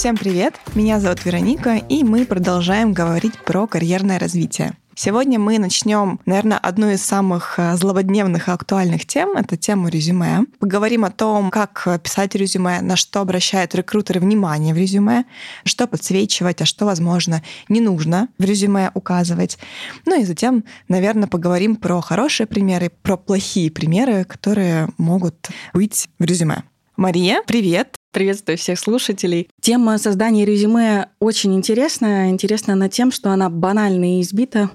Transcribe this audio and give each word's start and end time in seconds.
Всем 0.00 0.16
привет! 0.16 0.54
Меня 0.74 0.98
зовут 0.98 1.26
Вероника, 1.26 1.76
и 1.76 2.04
мы 2.04 2.24
продолжаем 2.24 2.94
говорить 2.94 3.38
про 3.44 3.66
карьерное 3.66 4.18
развитие. 4.18 4.72
Сегодня 4.94 5.38
мы 5.38 5.58
начнем, 5.58 6.20
наверное, 6.24 6.56
одну 6.56 6.88
из 6.88 7.02
самых 7.02 7.58
э, 7.58 7.76
злободневных 7.76 8.48
и 8.48 8.50
актуальных 8.50 9.04
тем. 9.04 9.36
Это 9.36 9.58
тему 9.58 9.88
резюме. 9.88 10.46
Поговорим 10.58 11.04
о 11.04 11.10
том, 11.10 11.50
как 11.50 11.86
писать 12.02 12.34
резюме, 12.34 12.80
на 12.80 12.96
что 12.96 13.20
обращают 13.20 13.74
рекрутеры 13.74 14.20
внимание 14.20 14.72
в 14.72 14.78
резюме, 14.78 15.26
что 15.64 15.86
подсвечивать, 15.86 16.62
а 16.62 16.64
что, 16.64 16.86
возможно, 16.86 17.42
не 17.68 17.82
нужно 17.82 18.28
в 18.38 18.44
резюме 18.44 18.90
указывать. 18.94 19.58
Ну 20.06 20.18
и 20.18 20.24
затем, 20.24 20.64
наверное, 20.88 21.28
поговорим 21.28 21.76
про 21.76 22.00
хорошие 22.00 22.46
примеры, 22.46 22.90
про 23.02 23.18
плохие 23.18 23.70
примеры, 23.70 24.24
которые 24.24 24.88
могут 24.96 25.50
быть 25.74 26.08
в 26.18 26.24
резюме. 26.24 26.62
Мария, 26.96 27.42
привет! 27.46 27.96
Приветствую 28.12 28.58
всех 28.58 28.76
слушателей. 28.76 29.48
Тема 29.60 29.96
создания 29.96 30.44
резюме 30.44 31.10
очень 31.20 31.54
интересная. 31.54 32.30
Интересна 32.30 32.72
она 32.72 32.88
тем, 32.88 33.12
что 33.12 33.30
она 33.30 33.48
банальна 33.48 34.18
и 34.18 34.20
избита. 34.20 34.70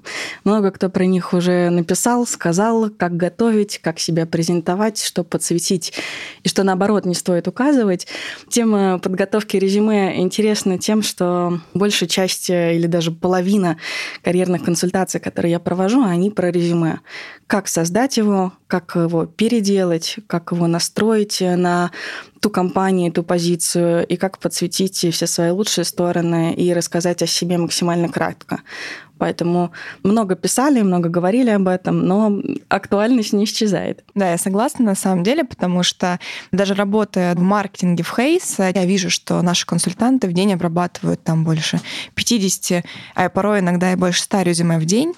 Много 0.45 0.71
кто 0.71 0.89
про 0.89 1.05
них 1.05 1.33
уже 1.33 1.69
написал, 1.69 2.25
сказал, 2.25 2.89
как 2.89 3.17
готовить, 3.17 3.79
как 3.79 3.99
себя 3.99 4.25
презентовать, 4.25 5.03
что 5.03 5.25
подсветить 5.25 5.91
и 6.43 6.47
что, 6.47 6.63
наоборот, 6.63 7.03
не 7.03 7.13
стоит 7.13 7.49
указывать. 7.49 8.07
Тема 8.47 8.99
подготовки 8.99 9.57
резюме 9.57 10.21
интересна 10.21 10.77
тем, 10.77 11.03
что 11.03 11.59
большая 11.73 12.07
часть 12.07 12.49
или 12.49 12.87
даже 12.87 13.11
половина 13.11 13.77
карьерных 14.23 14.63
консультаций, 14.63 15.19
которые 15.19 15.51
я 15.51 15.59
провожу, 15.59 16.05
они 16.05 16.31
про 16.31 16.51
резюме. 16.51 17.01
Как 17.47 17.67
создать 17.67 18.15
его, 18.15 18.53
как 18.67 18.95
его 18.95 19.25
переделать, 19.25 20.15
как 20.27 20.53
его 20.53 20.67
настроить 20.67 21.41
на 21.41 21.91
ту 22.41 22.49
компанию, 22.49 23.11
ту 23.11 23.23
позицию, 23.23 24.05
и 24.05 24.15
как 24.15 24.39
подсветить 24.39 24.97
все 24.97 25.27
свои 25.27 25.49
лучшие 25.49 25.85
стороны 25.85 26.53
и 26.53 26.73
рассказать 26.73 27.21
о 27.21 27.27
себе 27.27 27.57
максимально 27.57 28.09
кратко. 28.09 28.61
Поэтому 29.17 29.71
много 30.03 30.35
писали, 30.35 30.81
много 30.81 31.07
говорили 31.07 31.49
об 31.49 31.67
этом, 31.67 32.05
но 32.05 32.41
актуальность 32.67 33.31
не 33.33 33.45
исчезает. 33.45 34.03
Да, 34.13 34.31
я 34.31 34.37
согласна 34.37 34.85
на 34.85 34.95
самом 34.95 35.23
деле, 35.23 35.45
потому 35.45 35.83
что 35.83 36.19
даже 36.51 36.73
работая 36.73 37.33
в 37.33 37.39
маркетинге 37.39 38.03
в 38.03 38.13
Хейс, 38.13 38.59
я 38.59 38.85
вижу, 38.85 39.09
что 39.09 39.41
наши 39.41 39.65
консультанты 39.65 40.27
в 40.27 40.33
день 40.33 40.53
обрабатывают 40.53 41.23
там 41.23 41.45
больше 41.45 41.79
50, 42.15 42.83
а 43.15 43.29
порой 43.29 43.59
иногда 43.59 43.93
и 43.93 43.95
больше 43.95 44.21
100 44.21 44.41
резюме 44.41 44.79
в 44.79 44.85
день. 44.85 45.13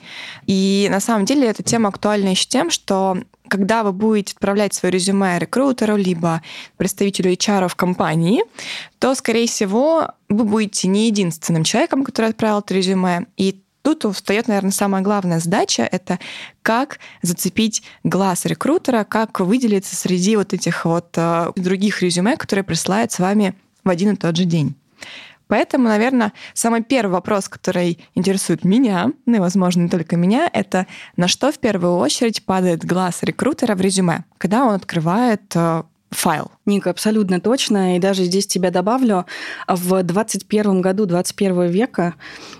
И 0.45 0.88
на 0.91 1.00
самом 1.00 1.25
деле 1.25 1.47
эта 1.47 1.63
тема 1.63 1.89
актуальна 1.89 2.30
еще 2.30 2.45
тем, 2.47 2.69
что 2.69 3.17
когда 3.48 3.84
вы 3.84 3.94
будете 3.94 4.34
отправлять 4.34 4.73
свое 4.73 4.92
резюме 4.92 5.38
рекрутеру, 5.40 5.95
либо 5.95 6.42
представителю 6.78 7.31
HR 7.31 7.67
в 7.67 7.76
компании, 7.76 8.44
то, 9.00 9.16
скорее 9.16 9.48
всего, 9.48 10.12
вы 10.30 10.44
будете 10.44 10.88
не 10.88 11.08
единственным 11.08 11.64
человеком, 11.64 12.03
который 12.03 12.30
отправил 12.30 12.59
это 12.59 12.73
резюме, 12.73 13.28
и 13.38 13.62
тут 13.81 14.03
встает, 14.14 14.48
наверное, 14.48 14.72
самая 14.72 15.02
главная 15.02 15.40
задача— 15.40 15.88
это 15.92 16.20
как 16.62 17.00
зацепить 17.22 17.84
глаз 18.03 18.45
рекрутера, 18.45 19.06
как 19.06 19.40
выделиться 19.40 19.95
среди 19.95 20.36
вот 20.36 20.53
этих 20.53 20.84
вот 20.84 21.14
э, 21.16 21.52
других 21.56 22.02
резюме, 22.02 22.36
которые 22.36 22.66
присылают 22.66 23.14
с 23.14 23.20
вами 23.20 23.56
в 23.84 23.90
один 23.90 24.12
и 24.12 24.16
тот 24.18 24.36
же 24.36 24.44
день. 24.44 24.75
Поэтому, 25.48 25.88
наверное, 25.88 26.34
самый 26.53 26.84
первый 26.84 27.14
вопрос, 27.14 27.50
который 27.50 28.00
интересует 28.16 28.64
меня, 28.64 29.12
ну 29.26 29.36
и, 29.36 29.40
возможно, 29.40 29.81
не 29.81 29.90
только 29.90 30.17
меня, 30.17 30.50
это 30.52 30.88
на 31.16 31.28
что 31.28 31.52
в 31.52 31.59
первую 31.59 31.98
очередь 31.98 32.45
падает 32.45 32.86
глаз 32.86 33.23
рекрутера 33.23 33.75
в 33.75 33.81
резюме, 33.81 34.25
когда 34.38 34.66
он 34.66 34.73
открывает 34.73 35.44
э, 35.56 35.84
файл. 36.12 36.52
Ника, 36.66 36.90
абсолютно 36.90 37.40
точно. 37.40 37.95
И 37.95 38.00
даже 38.00 38.23
здесь 38.23 38.48
тебя 38.48 38.72
добавлю. 38.72 39.25
В 39.68 40.03
21 40.03 40.81
году 40.81 41.06
21 41.06 41.68
века 41.68 42.16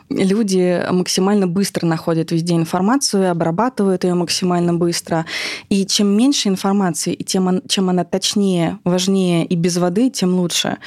люди 0.10 0.84
максимально 0.92 1.48
быстро 1.48 1.86
находят 1.86 2.32
везде 2.32 2.56
информацию, 2.56 3.30
обрабатывают 3.30 4.04
ее 4.04 4.14
максимально 4.14 4.74
быстро. 4.74 5.26
И 5.70 5.86
чем 5.86 6.08
меньше 6.08 6.50
информации, 6.50 7.14
и 7.14 7.24
тем, 7.24 7.62
чем 7.68 7.90
она 7.90 8.04
точнее, 8.04 8.80
важнее 8.84 9.46
и 9.46 9.56
без 9.56 9.78
воды, 9.78 10.10
тем 10.10 10.36
лучше. 10.36 10.78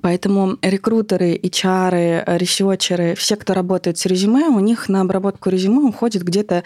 Поэтому 0.00 0.56
рекрутеры, 0.62 1.36
HR, 1.36 2.38
ресерчеры, 2.38 3.14
все, 3.14 3.36
кто 3.36 3.54
работает 3.54 3.98
с 3.98 4.06
резюме, 4.06 4.48
у 4.48 4.60
них 4.60 4.88
на 4.88 5.02
обработку 5.02 5.50
резюме 5.50 5.80
уходит 5.80 6.22
где-то, 6.22 6.64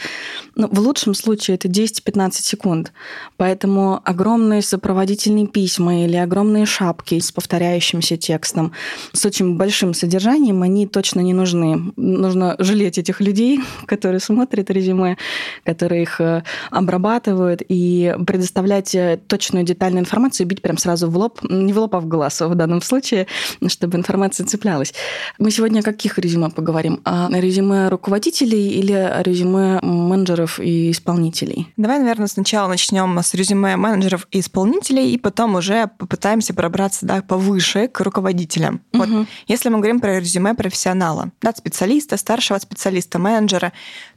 ну, 0.55 0.69
в 0.69 0.79
лучшем 0.79 1.15
случае, 1.15 1.57
это 1.57 1.69
10-15 1.69 2.33
секунд. 2.33 2.93
Поэтому 3.37 4.01
огромные 4.05 4.63
сопроводительные 4.63 5.47
письма 5.47 6.05
или 6.05 6.17
огромные 6.17 6.67
шапки 6.67 7.19
с 7.19 7.33
повторяющимся 7.33 8.17
текстом, 8.17 8.73
с 9.13 9.25
очень 9.27 9.57
большим 9.57 9.95
содержанием, 9.95 10.63
они 10.63 10.87
точно 10.87 11.21
не 11.21 11.33
нужны. 11.33 11.93
Нужно 12.05 12.57
жалеть 12.59 12.99
этих 12.99 13.21
людей, 13.21 13.61
которые 13.87 14.21
смотрят 14.21 14.71
резюме, 14.71 15.17
которые 15.65 16.03
их 16.03 16.21
э, 16.21 16.43
обрабатывают, 16.71 17.63
и 17.67 18.15
предоставлять 18.27 18.95
э, 18.95 19.19
точную 19.27 19.65
детальную 19.65 20.03
информацию, 20.03 20.47
бить 20.47 20.63
прям 20.63 20.77
сразу 20.77 21.09
в 21.09 21.17
лоб, 21.17 21.41
не 21.43 21.73
в 21.73 21.79
лоб, 21.79 21.95
а 21.95 22.01
в 22.01 22.07
глаз 22.07 22.41
в 22.41 22.55
данном 22.55 22.83
случае, 22.83 23.27
чтобы 23.69 23.97
информация 23.99 24.47
цеплялась. 24.47 24.93
Мы 25.39 25.51
сегодня 25.51 25.81
о 25.81 25.83
каких 25.83 26.19
резюме 26.19 26.51
поговорим? 26.51 27.01
О 27.05 27.29
резюме 27.31 27.89
руководителей 27.89 28.69
или 28.69 28.93
о 28.93 29.23
резюме 29.23 29.81
менеджеров 29.83 30.61
и 30.61 30.91
исполнителей? 30.91 31.73
Давай, 31.77 31.99
наверное, 31.99 32.27
сначала 32.27 32.69
начнем 32.69 33.19
с 33.19 33.35
резюме 33.35 33.77
менеджеров 33.77 34.29
и 34.31 34.41
исполнителей, 34.41 35.13
и 35.13 35.19
потом 35.19 35.55
уже 35.55 35.91
попытаемся 35.99 36.55
пробраться 36.55 37.07
да, 37.07 37.23
повыше 37.23 37.89
к 37.89 38.01
руководителям. 38.01 38.81
Угу. 38.93 39.05
Вот, 39.05 39.27
если 39.47 39.69
мы 39.69 39.79
говорим 39.79 40.01
про 40.01 40.21
резюме 40.21 40.55
профессионала, 40.55 41.31
да, 41.41 41.53
специалиста, 41.53 41.94
старшего 42.01 42.59
специалиста, 42.59 43.19
менеджера, 43.19 43.73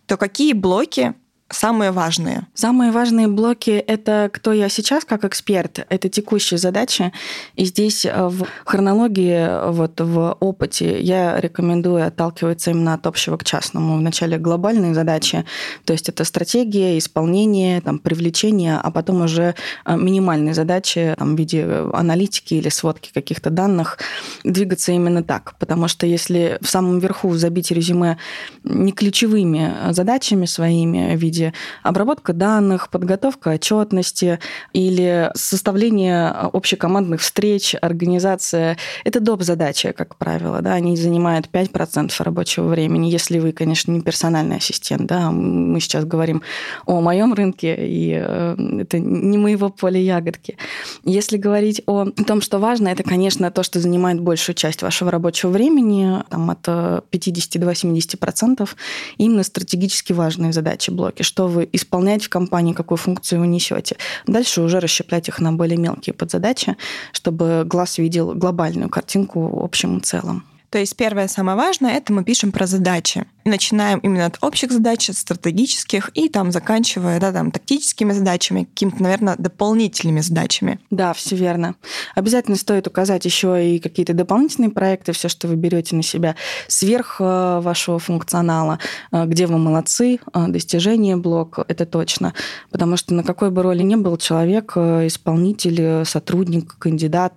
то 0.06 0.18
какие 0.18 0.54
блоки 0.54 1.14
самые 1.50 1.92
важные? 1.92 2.48
Самые 2.54 2.92
важные 2.92 3.28
блоки— 3.28 3.70
это 3.88 4.30
кто 4.34 4.52
я 4.52 4.70
сейчас 4.70 5.06
как 5.06 5.24
эксперт, 5.26 5.86
это 5.90 6.10
текущие 6.10 6.58
задачи. 6.58 7.12
И 7.56 7.66
здесь 7.66 8.06
э, 8.06 8.28
в 8.28 8.46
хронологии, 8.66 9.72
вот 9.72 10.00
в 10.00 10.38
опыте 10.40 11.00
я 11.02 11.40
рекомендую 11.40 12.06
отталкиваться 12.06 12.72
именно 12.72 12.94
от 12.94 13.08
общего 13.08 13.38
к 13.38 13.44
частному. 13.44 13.98
Вначале 13.98 14.38
глобальные 14.38 14.94
задачи, 14.94 15.46
то 15.86 15.94
есть 15.94 16.10
это 16.10 16.24
стратегия, 16.24 16.98
исполнение, 16.98 17.82
там, 17.82 18.00
привлечение, 18.00 18.78
а 18.82 18.92
потом 18.92 19.22
уже 19.22 19.56
э, 19.86 19.96
минимальные 19.96 20.54
задачи 20.54 21.16
там, 21.18 21.36
в 21.36 21.40
виде 21.40 21.66
аналитики 21.94 22.56
или 22.56 22.70
сводки 22.70 23.12
каких-то 23.14 23.50
данных. 23.50 24.00
Двигаться 24.48 24.94
именно 24.94 25.24
так, 25.24 25.56
потому 25.60 25.90
что 25.90 26.08
если 26.08 26.58
в 26.62 26.70
самом 26.70 27.00
верху 27.00 27.34
забить 27.34 27.70
резюме 27.72 28.18
не 28.64 28.94
ключевыми 28.94 29.92
задачами 29.92 30.46
своими 30.46 31.16
в 31.16 31.20
виде 31.20 31.54
обработка 31.84 32.32
данных, 32.32 32.90
подготовка 32.90 33.50
отчетности 33.50 34.40
или 34.72 35.32
составление 35.36 36.30
общекомандных 36.30 37.20
встреч, 37.20 37.76
организация. 37.82 38.78
Это 39.04 39.20
доп. 39.20 39.44
задача, 39.44 39.92
как 39.92 40.16
правило. 40.16 40.62
Да? 40.62 40.74
Они 40.74 40.96
занимают 40.96 41.50
5% 41.52 42.14
рабочего 42.24 42.68
времени, 42.70 43.08
если 43.08 43.40
вы, 43.40 43.52
конечно, 43.52 43.92
не 43.92 44.02
персональный 44.02 44.58
ассистент. 44.58 45.08
Да? 45.08 45.30
Мы 45.30 45.82
сейчас 45.82 46.06
говорим 46.06 46.42
о 46.86 47.02
моем 47.02 47.34
рынке, 47.34 47.76
и 47.78 48.14
э, 48.18 48.56
это 48.80 49.00
не 49.00 49.38
моего 49.38 49.70
поля 49.70 50.00
ягодки. 50.00 50.58
Если 51.04 51.36
говорить 51.36 51.82
о 51.86 52.06
том, 52.06 52.42
что 52.42 52.60
важно, 52.60 52.88
это, 52.88 53.04
конечно, 53.04 53.52
то, 53.52 53.64
что 53.64 53.82
занимает 53.82 54.22
большую 54.38 54.56
часть 54.56 54.84
вашего 54.84 55.10
рабочего 55.10 55.50
времени, 55.50 56.24
там, 56.30 56.52
от 56.52 57.10
50 57.10 57.60
до 57.60 57.72
80%, 57.72 58.70
именно 59.18 59.44
стратегически 59.44 60.14
важные 60.14 60.54
задачи, 60.54 60.92
блоки 60.92 61.24
что 61.24 61.48
вы 61.48 61.68
исполняете 61.74 62.26
в 62.26 62.30
компании, 62.30 62.74
какую 62.74 63.00
функцию 63.00 63.42
вы 63.42 63.48
несете. 63.48 63.96
Дальше 64.28 64.62
уже 64.62 64.80
расщеплять 64.80 65.28
их 65.28 65.40
на 65.40 65.54
более 65.54 65.78
мелкие 65.78 66.14
подзадачи, 66.14 66.78
чтобы 67.14 67.64
глаз 67.66 67.98
видел 67.98 68.36
глобальную 68.36 68.90
картинку 68.90 69.48
в 69.48 69.64
общем 69.64 69.98
и 69.98 70.02
целом. 70.02 70.44
То 70.70 70.78
есть 70.78 70.96
первое 70.96 71.28
самое 71.28 71.58
важное 71.58 71.98
это 71.98 72.14
мы 72.14 72.24
пишем 72.24 72.52
про 72.52 72.68
задачи 72.68 73.26
начинаем 73.48 74.00
именно 74.00 74.26
от 74.26 74.38
общих 74.42 74.72
задач, 74.72 75.10
стратегических, 75.12 76.12
и 76.14 76.30
там 76.30 76.52
заканчивая 76.52 77.20
да, 77.20 77.32
там, 77.32 77.52
тактическими 77.52 78.12
задачами, 78.12 78.64
какими-то, 78.64 79.02
наверное, 79.02 79.36
дополнительными 79.38 80.20
задачами. 80.20 80.80
Да, 80.92 81.14
все 81.14 81.36
верно. 81.36 81.76
Обязательно 82.16 82.58
стоит 82.58 82.88
указать 82.88 83.26
еще 83.26 83.76
и 83.76 83.80
какие-то 83.80 84.14
дополнительные 84.14 84.72
проекты, 84.72 85.12
все, 85.12 85.30
что 85.30 85.48
вы 85.48 85.56
берете 85.56 85.96
на 85.96 86.04
себя 86.04 86.36
сверх 86.68 87.18
э, 87.20 87.60
вашего 87.62 88.00
функционала, 88.00 88.80
э, 89.12 89.26
где 89.26 89.48
вы 89.48 89.58
молодцы, 89.58 90.20
э, 90.34 90.48
достижение 90.48 91.16
блок, 91.16 91.60
это 91.68 91.86
точно. 91.86 92.34
Потому 92.72 92.98
что 92.98 93.14
на 93.14 93.24
какой 93.24 93.52
бы 93.52 93.64
роли 93.64 93.84
ни 93.84 93.96
был 93.96 94.18
человек, 94.18 94.76
исполнитель, 94.78 96.06
сотрудник, 96.06 96.78
кандидат, 96.78 97.34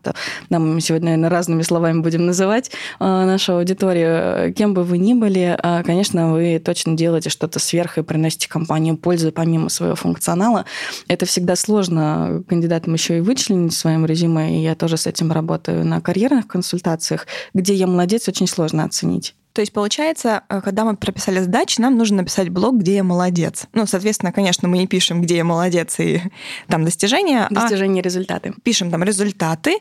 нам 0.49 0.81
сегодня, 0.81 1.11
наверное, 1.11 1.31
разными 1.31 1.62
словами 1.62 2.01
будем 2.01 2.27
называть 2.27 2.71
нашу 2.99 3.57
аудиторию, 3.57 4.53
кем 4.55 4.75
бы 4.75 4.85
вы 4.85 4.99
ни 4.99 5.15
были, 5.15 5.59
конечно, 5.85 6.00
конечно, 6.00 6.32
вы 6.32 6.58
точно 6.58 6.97
делаете 6.97 7.29
что-то 7.29 7.58
сверх 7.58 7.99
и 7.99 8.02
приносите 8.02 8.49
компанию 8.49 8.97
пользу 8.97 9.32
помимо 9.32 9.69
своего 9.69 9.97
функционала. 9.97 10.64
Это 11.08 11.26
всегда 11.26 11.56
сложно 11.56 12.43
кандидатам 12.49 12.94
еще 12.94 13.19
и 13.19 13.20
вычленить 13.20 13.75
в 13.75 13.76
своем 13.76 14.06
резюме, 14.06 14.58
и 14.58 14.62
я 14.62 14.75
тоже 14.75 14.97
с 14.97 15.06
этим 15.06 15.31
работаю 15.31 15.85
на 15.85 16.00
карьерных 16.00 16.47
консультациях, 16.47 17.26
где 17.52 17.75
я 17.75 17.87
молодец, 17.87 18.26
очень 18.29 18.47
сложно 18.47 18.85
оценить. 18.85 19.35
То 19.52 19.61
есть, 19.61 19.75
получается, 19.75 20.44
э, 20.49 20.62
когда 20.62 20.85
мы 20.85 20.97
прописали 20.97 21.41
задачи, 21.41 21.81
нам 21.81 21.99
нужно 21.99 22.19
написать 22.19 22.49
блок, 22.49 22.79
где 22.79 22.94
я 22.94 23.05
молодец. 23.05 23.67
Ну, 23.75 23.85
соответственно, 23.85 24.32
конечно, 24.32 24.69
мы 24.69 24.79
не 24.79 24.87
пишем, 24.87 25.20
где 25.20 25.37
я 25.37 25.44
молодец 25.44 25.99
и 25.99 26.23
там 26.69 26.85
достижения. 26.85 27.47
А 27.50 27.52
достижения, 27.55 28.00
а 28.00 28.05
результаты. 28.05 28.55
Пишем 28.62 28.91
там 28.91 29.02
результаты, 29.02 29.81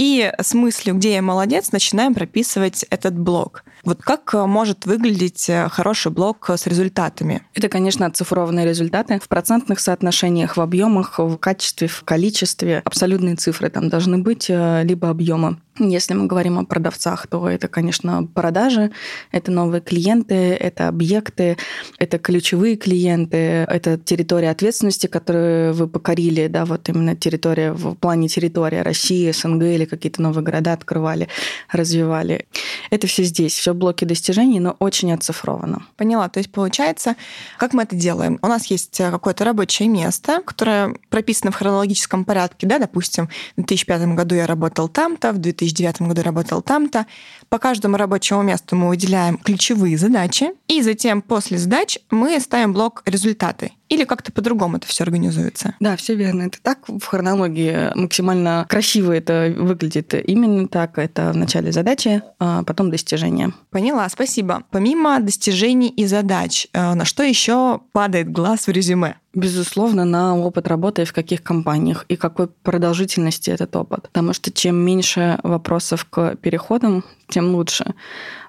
и 0.00 0.32
с 0.40 0.54
мыслью, 0.54 0.94
где 0.94 1.12
я 1.12 1.22
молодец, 1.22 1.72
начинаем 1.72 2.14
прописывать 2.14 2.86
этот 2.88 3.18
блок. 3.18 3.64
Вот 3.84 4.02
как 4.02 4.34
э, 4.34 4.46
может 4.46 4.86
выглядеть 4.86 5.48
э, 5.48 5.68
хороший 5.68 6.12
блок 6.12 6.50
с 6.50 6.66
результатами? 6.66 7.42
Это, 7.54 7.68
конечно, 7.68 8.06
оцифрованные 8.06 8.66
результаты 8.66 9.18
в 9.20 9.28
процентных 9.28 9.80
соотношениях, 9.80 10.56
в 10.56 10.60
объемах, 10.60 11.18
в 11.18 11.36
качестве, 11.36 11.88
в 11.88 12.02
количестве. 12.04 12.82
Абсолютные 12.84 13.36
цифры 13.36 13.70
там 13.70 13.88
должны 13.88 14.18
быть, 14.18 14.46
э, 14.48 14.82
либо 14.84 15.08
объемы. 15.08 15.58
Если 15.78 16.12
мы 16.12 16.26
говорим 16.26 16.58
о 16.58 16.64
продавцах, 16.64 17.26
то 17.26 17.48
это, 17.48 17.66
конечно, 17.68 18.26
продажи, 18.34 18.90
это 19.32 19.50
новые 19.50 19.80
клиенты, 19.80 20.34
это 20.34 20.88
объекты, 20.88 21.56
это 21.98 22.18
ключевые 22.18 22.76
клиенты, 22.76 23.36
это 23.36 23.96
территория 23.96 24.50
ответственности, 24.50 25.06
которую 25.06 25.72
вы 25.72 25.88
покорили, 25.88 26.48
да, 26.48 26.66
вот 26.66 26.88
именно 26.90 27.16
территория 27.16 27.72
в 27.72 27.94
плане 27.94 28.28
территории 28.28 28.78
России, 28.78 29.30
СНГ 29.30 29.62
или 29.62 29.86
какие-то 29.86 30.20
новые 30.20 30.44
города 30.44 30.74
открывали, 30.74 31.28
развивали. 31.70 32.46
Это 32.90 33.06
все 33.06 33.22
здесь, 33.22 33.54
все 33.54 33.69
блоки 33.74 34.04
достижений, 34.04 34.60
но 34.60 34.76
очень 34.78 35.12
оцифровано. 35.12 35.82
Поняла. 35.96 36.28
То 36.28 36.38
есть 36.38 36.52
получается, 36.52 37.16
как 37.58 37.72
мы 37.72 37.82
это 37.84 37.96
делаем? 37.96 38.38
У 38.42 38.46
нас 38.46 38.66
есть 38.66 38.98
какое-то 38.98 39.44
рабочее 39.44 39.88
место, 39.88 40.42
которое 40.44 40.94
прописано 41.08 41.50
в 41.50 41.56
хронологическом 41.56 42.24
порядке, 42.24 42.66
да, 42.66 42.78
допустим, 42.78 43.28
в 43.56 43.62
2005 43.62 44.14
году 44.14 44.34
я 44.34 44.46
работал 44.46 44.88
там-то, 44.88 45.32
в 45.32 45.38
2009 45.38 46.02
году 46.02 46.22
работал 46.22 46.62
там-то. 46.62 47.06
По 47.48 47.58
каждому 47.58 47.96
рабочему 47.96 48.42
месту 48.42 48.76
мы 48.76 48.88
выделяем 48.88 49.38
ключевые 49.38 49.98
задачи, 49.98 50.50
и 50.68 50.82
затем 50.82 51.22
после 51.22 51.58
задач 51.58 51.98
мы 52.10 52.38
ставим 52.40 52.72
блок 52.72 53.02
результаты. 53.06 53.72
Или 53.88 54.04
как-то 54.04 54.30
по-другому 54.30 54.76
это 54.76 54.86
все 54.86 55.02
организуется? 55.02 55.74
Да, 55.80 55.96
все 55.96 56.14
верно. 56.14 56.42
Это 56.42 56.62
так 56.62 56.78
в 56.86 57.04
хронологии 57.04 57.90
максимально 57.96 58.64
красиво 58.68 59.10
это 59.10 59.52
выглядит. 59.58 60.14
Именно 60.14 60.68
так. 60.68 60.96
Это 60.96 61.32
в 61.32 61.36
начале 61.36 61.72
задачи, 61.72 62.22
а 62.38 62.62
потом 62.62 62.92
достижения. 62.92 63.52
Поняла, 63.70 64.08
спасибо. 64.08 64.64
Помимо 64.70 65.20
достижений 65.20 65.88
и 65.88 66.06
задач, 66.06 66.66
э, 66.72 66.94
на 66.94 67.04
что 67.04 67.22
еще 67.22 67.80
падает 67.92 68.32
глаз 68.32 68.66
в 68.66 68.70
резюме? 68.70 69.16
Безусловно, 69.34 70.04
на 70.04 70.36
опыт 70.36 70.66
работы 70.66 71.04
в 71.04 71.12
каких 71.12 71.42
компаниях 71.42 72.04
и 72.08 72.16
какой 72.16 72.48
продолжительности 72.48 73.50
этот 73.50 73.76
опыт. 73.76 74.08
Потому 74.12 74.32
что 74.32 74.50
чем 74.50 74.76
меньше 74.76 75.38
вопросов 75.44 76.04
к 76.04 76.36
переходам, 76.36 77.04
тем 77.28 77.54
лучше. 77.54 77.94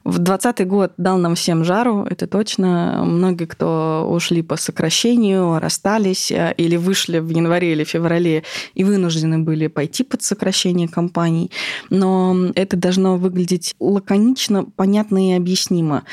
В 0.04 0.18
2020 0.18 0.68
год 0.68 0.94
дал 0.98 1.18
нам 1.18 1.36
всем 1.36 1.64
жару, 1.64 2.04
это 2.04 2.26
точно. 2.26 3.04
Многие, 3.06 3.46
кто 3.46 4.08
ушли 4.10 4.42
по 4.42 4.58
сокращению, 4.58 5.60
расстались 5.60 6.32
э, 6.32 6.56
или 6.58 6.76
вышли 6.76 7.20
в 7.20 7.30
январе 7.30 7.74
или 7.74 7.84
феврале 7.84 8.44
и 8.74 8.84
вынуждены 8.84 9.40
были 9.40 9.68
пойти 9.68 10.04
под 10.04 10.24
сокращение 10.24 10.88
компаний. 10.88 11.52
Но 11.92 12.36
это 12.56 12.78
должно 12.78 13.18
выглядеть 13.18 13.76
лаконично, 13.80 14.64
понятно 14.64 15.30
и 15.30 15.34
объяснимо. 15.34 16.04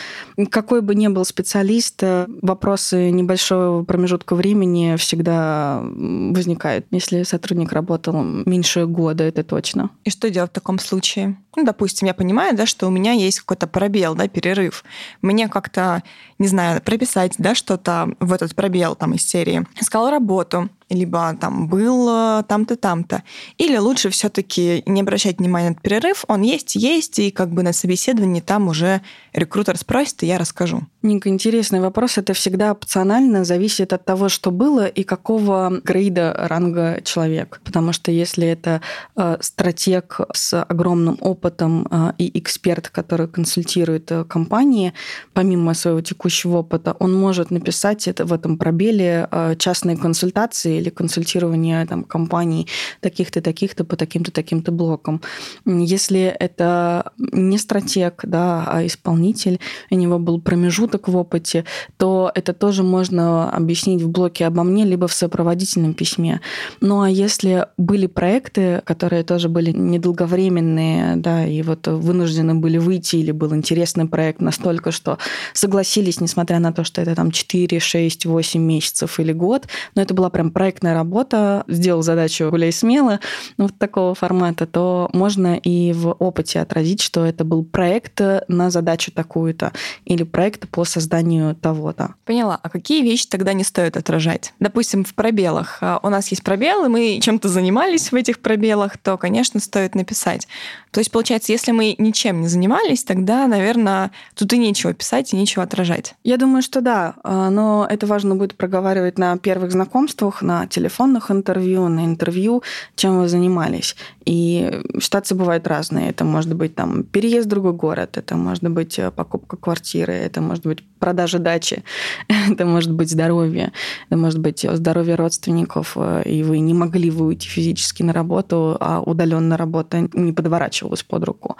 Какой 0.51 0.83
бы 0.83 0.95
ни 0.95 1.09
был 1.09 1.25
специалист, 1.25 2.03
э, 2.03 2.27
вопросы 2.43 3.11
небольшого 3.11 3.85
промежутка 3.85 4.35
времени 4.35 4.97
всегда 4.97 5.81
возникают. 5.83 6.87
Если 6.91 7.23
сотрудник 7.23 7.73
работал 7.73 8.23
меньше 8.23 8.85
года, 8.85 9.25
это 9.25 9.45
точно. 9.45 9.91
И 10.05 10.11
что 10.11 10.29
делать 10.29 10.51
в 10.51 10.55
таком 10.55 10.79
случае? 10.79 11.39
Ну, 11.57 11.65
допустим, 11.65 12.07
я 12.07 12.15
понимаю, 12.15 12.57
да, 12.57 12.67
что 12.67 12.87
у 12.87 12.91
меня 12.91 13.13
есть 13.13 13.41
какой-то 13.41 13.67
пробел, 13.79 14.17
да, 14.17 14.27
перерыв. 14.27 14.85
Мне 15.23 15.47
как-то, 15.47 16.03
не 16.41 16.49
знаю, 16.49 16.83
прописать, 16.83 17.35
да, 17.39 17.55
что-то 17.55 18.09
в 18.19 18.33
этот 18.33 18.57
пробел 18.57 18.97
там 18.97 19.15
из 19.15 19.23
серии. 19.25 19.65
Искал 19.81 20.11
работу, 20.11 20.69
либо 20.91 21.37
там 21.41 21.69
был 21.69 22.09
э, 22.09 22.45
там-то, 22.49 22.77
там-то. 22.77 23.23
Или 23.59 23.77
лучше 23.77 24.11
все 24.11 24.29
таки 24.29 24.83
не 24.87 25.03
обращать 25.03 25.39
внимания 25.39 25.71
на 25.71 25.75
перерыв, 25.75 26.25
он 26.29 26.43
есть, 26.43 26.77
есть, 26.77 27.19
и 27.19 27.31
как 27.31 27.51
бы 27.51 27.63
на 27.63 27.73
собеседовании 27.73 28.41
там 28.41 28.69
уже 28.69 29.03
рекрутер 29.33 29.77
спросит, 29.77 30.23
и 30.23 30.27
я 30.27 30.39
расскажу. 30.39 30.83
Ника, 31.03 31.29
интересный 31.29 31.81
вопрос. 31.81 32.19
Это 32.19 32.33
всегда 32.33 32.73
опционально, 32.73 33.45
зависит 33.45 33.93
от 33.93 34.05
того, 34.05 34.29
что 34.29 34.51
было 34.51 34.87
и 34.87 35.05
какого 35.05 35.81
грейда, 35.85 36.35
ранга 36.49 37.01
человек. 37.05 37.61
Потому 37.65 37.93
что 37.93 38.11
если 38.11 38.47
это 38.47 38.81
э, 39.17 39.37
стратег 39.41 40.21
с 40.33 40.63
огромным 40.63 41.19
опытом 41.21 41.87
э, 41.91 42.13
и 42.19 42.39
эксперт, 42.39 42.89
который 42.89 43.29
консультирует 43.29 44.11
компании, 44.29 44.95
помимо 45.35 45.75
своего 45.75 46.01
текущего 46.01 46.59
опыта, 46.59 46.97
он 46.99 47.15
может 47.15 47.51
написать 47.51 48.09
это 48.09 48.25
в 48.25 48.33
этом 48.33 48.57
пробеле 48.57 49.29
частные 49.59 49.97
консультации 49.97 50.78
или 50.79 50.91
консультирование 50.91 51.85
там, 51.87 52.05
компаний 52.05 52.67
таких-то, 53.01 53.41
таких-то 53.41 53.85
по 53.85 53.97
таким-то, 53.97 54.31
таким-то 54.31 54.73
блокам. 54.73 55.21
Если 55.67 56.21
это 56.21 57.13
не 57.19 57.59
стратег, 57.59 58.21
да, 58.23 58.65
а 58.67 58.87
исполнитель, 58.87 59.61
у 59.91 59.95
него 59.95 60.19
был 60.19 60.41
промежуток 60.41 61.09
в 61.09 61.17
опыте, 61.17 61.65
то 61.97 62.31
это 62.35 62.53
тоже 62.53 62.83
можно 62.83 63.51
объяснить 63.51 64.03
в 64.03 64.09
блоке 64.09 64.47
обо 64.47 64.63
мне, 64.63 64.85
либо 64.85 65.09
в 65.09 65.13
сопроводительном 65.13 65.95
письме. 65.95 66.41
Ну 66.81 67.03
а 67.03 67.11
если 67.11 67.67
были 67.77 68.07
проекты, 68.07 68.83
которые 68.85 69.23
тоже 69.25 69.49
были 69.49 69.73
недолговременные, 69.73 71.17
да, 71.17 71.47
и 71.47 71.63
вот 71.63 71.87
вынуждены 71.87 72.55
были 72.55 72.79
выйти, 72.79 73.17
или 73.17 73.33
был 73.33 73.55
интересный 73.55 74.07
проект 74.07 74.41
настолько, 74.41 74.91
что 74.93 75.19
согласились, 75.53 76.21
несмотря 76.21 76.59
на 76.59 76.73
то, 76.73 76.85
что 76.85 77.01
это 77.01 77.15
там 77.15 77.31
4, 77.31 77.81
6, 77.81 78.27
8 78.27 78.61
месяцев 78.61 79.21
или 79.21 79.33
год, 79.33 79.67
но 79.95 80.03
это 80.03 80.15
была 80.15 80.31
прям 80.31 80.51
проектная 80.69 80.93
работа, 80.93 81.65
сделал 81.67 82.03
задачу 82.03 82.51
гуляй 82.51 82.73
смело, 82.73 83.21
ну, 83.57 83.65
вот 83.65 83.79
такого 83.79 84.15
формата, 84.15 84.67
то 84.67 85.09
можно 85.15 85.57
и 85.57 85.95
в 85.95 86.11
опыте 86.11 86.61
отразить, 86.61 87.01
что 87.01 87.25
это 87.25 87.43
был 87.45 87.65
проект 87.65 88.21
на 88.49 88.69
задачу 88.69 89.11
такую-то 89.11 89.73
или 90.05 90.25
проект 90.25 90.69
по 90.69 90.85
созданию 90.85 91.55
того-то. 91.55 92.17
Поняла. 92.27 92.61
А 92.63 92.69
какие 92.69 93.03
вещи 93.03 93.27
тогда 93.29 93.55
не 93.55 93.65
стоит 93.65 93.97
отражать? 93.97 94.53
Допустим, 94.61 95.05
в 95.05 95.15
пробелах. 95.15 95.79
А, 95.81 96.01
у 96.03 96.11
нас 96.11 96.29
есть 96.29 96.43
пробелы, 96.43 96.91
мы 96.91 97.19
чем-то 97.23 97.49
занимались 97.49 98.13
в 98.13 98.15
этих 98.15 98.41
пробелах, 98.41 98.99
то, 98.99 99.17
конечно, 99.17 99.61
стоит 99.61 99.95
написать. 99.95 100.49
То 100.91 101.01
есть, 101.01 101.11
получается, 101.11 101.53
если 101.53 101.73
мы 101.73 101.95
ничем 101.99 102.41
не 102.41 102.49
занимались, 102.49 103.05
тогда, 103.05 103.47
наверное, 103.47 104.11
тут 104.35 104.53
и 104.53 104.59
нечего 104.59 104.93
писать, 104.93 105.33
и 105.33 105.37
нечего 105.37 105.65
отражать. 105.65 106.15
Я 106.25 106.37
думаю, 106.37 106.63
что 106.63 106.81
да, 106.81 107.15
а, 107.25 107.51
но 107.51 107.87
это 107.89 108.07
важно 108.07 108.37
будет 108.37 108.57
проговаривать 108.57 109.19
на 109.19 109.37
первых 109.39 109.73
знакомствах, 109.73 110.43
на 110.43 110.58
телефонных 110.67 111.31
интервью, 111.31 111.89
на 111.89 112.05
интервью, 112.05 112.63
чем 112.97 113.19
вы 113.21 113.29
занимались. 113.29 113.97
И 114.25 114.83
ситуации 115.01 115.35
бывают 115.35 115.67
разные. 115.67 116.11
Это 116.11 116.25
может 116.25 116.55
быть 116.55 116.75
там 116.75 117.03
переезд 117.05 117.47
в 117.47 117.51
другой 117.51 117.73
город, 117.73 118.17
это 118.17 118.37
может 118.37 118.69
быть 118.69 118.99
э, 118.99 119.11
покупка 119.11 119.57
квартиры, 119.57 120.13
это 120.13 120.41
может 120.41 120.67
быть 120.67 120.83
продажа 120.99 121.39
дачи, 121.39 121.83
это 122.51 122.67
может 122.67 122.93
быть 122.93 123.11
здоровье, 123.11 123.73
это 124.09 124.19
может 124.19 124.39
быть 124.39 124.67
здоровье 124.71 125.15
родственников, 125.15 125.93
э, 125.97 126.23
и 126.25 126.43
вы 126.43 126.59
не 126.59 126.75
могли 126.75 127.11
выйти 127.11 127.47
физически 127.47 128.03
на 128.03 128.13
работу, 128.13 128.77
а 128.81 129.01
удаленная 129.01 129.57
работа 129.57 130.09
не 130.13 130.33
подворачивалась 130.33 131.03
под 131.03 131.25
руку. 131.25 131.57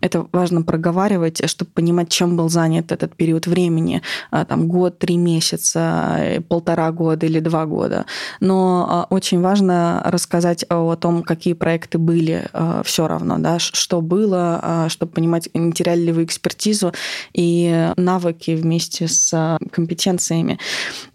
Это 0.00 0.26
важно 0.32 0.62
проговаривать, 0.62 1.48
чтобы 1.48 1.70
понимать, 1.70 2.08
чем 2.08 2.36
был 2.36 2.48
занят 2.48 2.92
этот 2.92 3.16
период 3.16 3.46
времени, 3.46 4.02
а, 4.30 4.44
там 4.44 4.68
год, 4.68 4.98
три 4.98 5.16
месяца, 5.16 6.16
э, 6.18 6.40
полтора 6.40 6.90
года 6.92 7.26
или 7.26 7.40
два 7.40 7.66
года 7.66 8.06
но 8.40 9.06
очень 9.10 9.40
важно 9.40 10.02
рассказать 10.04 10.64
о 10.68 10.94
том, 10.96 11.22
какие 11.22 11.54
проекты 11.54 11.98
были 11.98 12.46
все 12.84 13.06
равно, 13.06 13.38
да, 13.38 13.58
что 13.58 14.00
было, 14.00 14.86
чтобы 14.88 15.12
понимать, 15.12 15.48
не 15.54 15.72
теряли 15.72 16.00
ли 16.00 16.12
вы 16.12 16.24
экспертизу 16.24 16.92
и 17.32 17.92
навыки 17.96 18.52
вместе 18.52 18.81
с 18.90 19.58
компетенциями. 19.70 20.58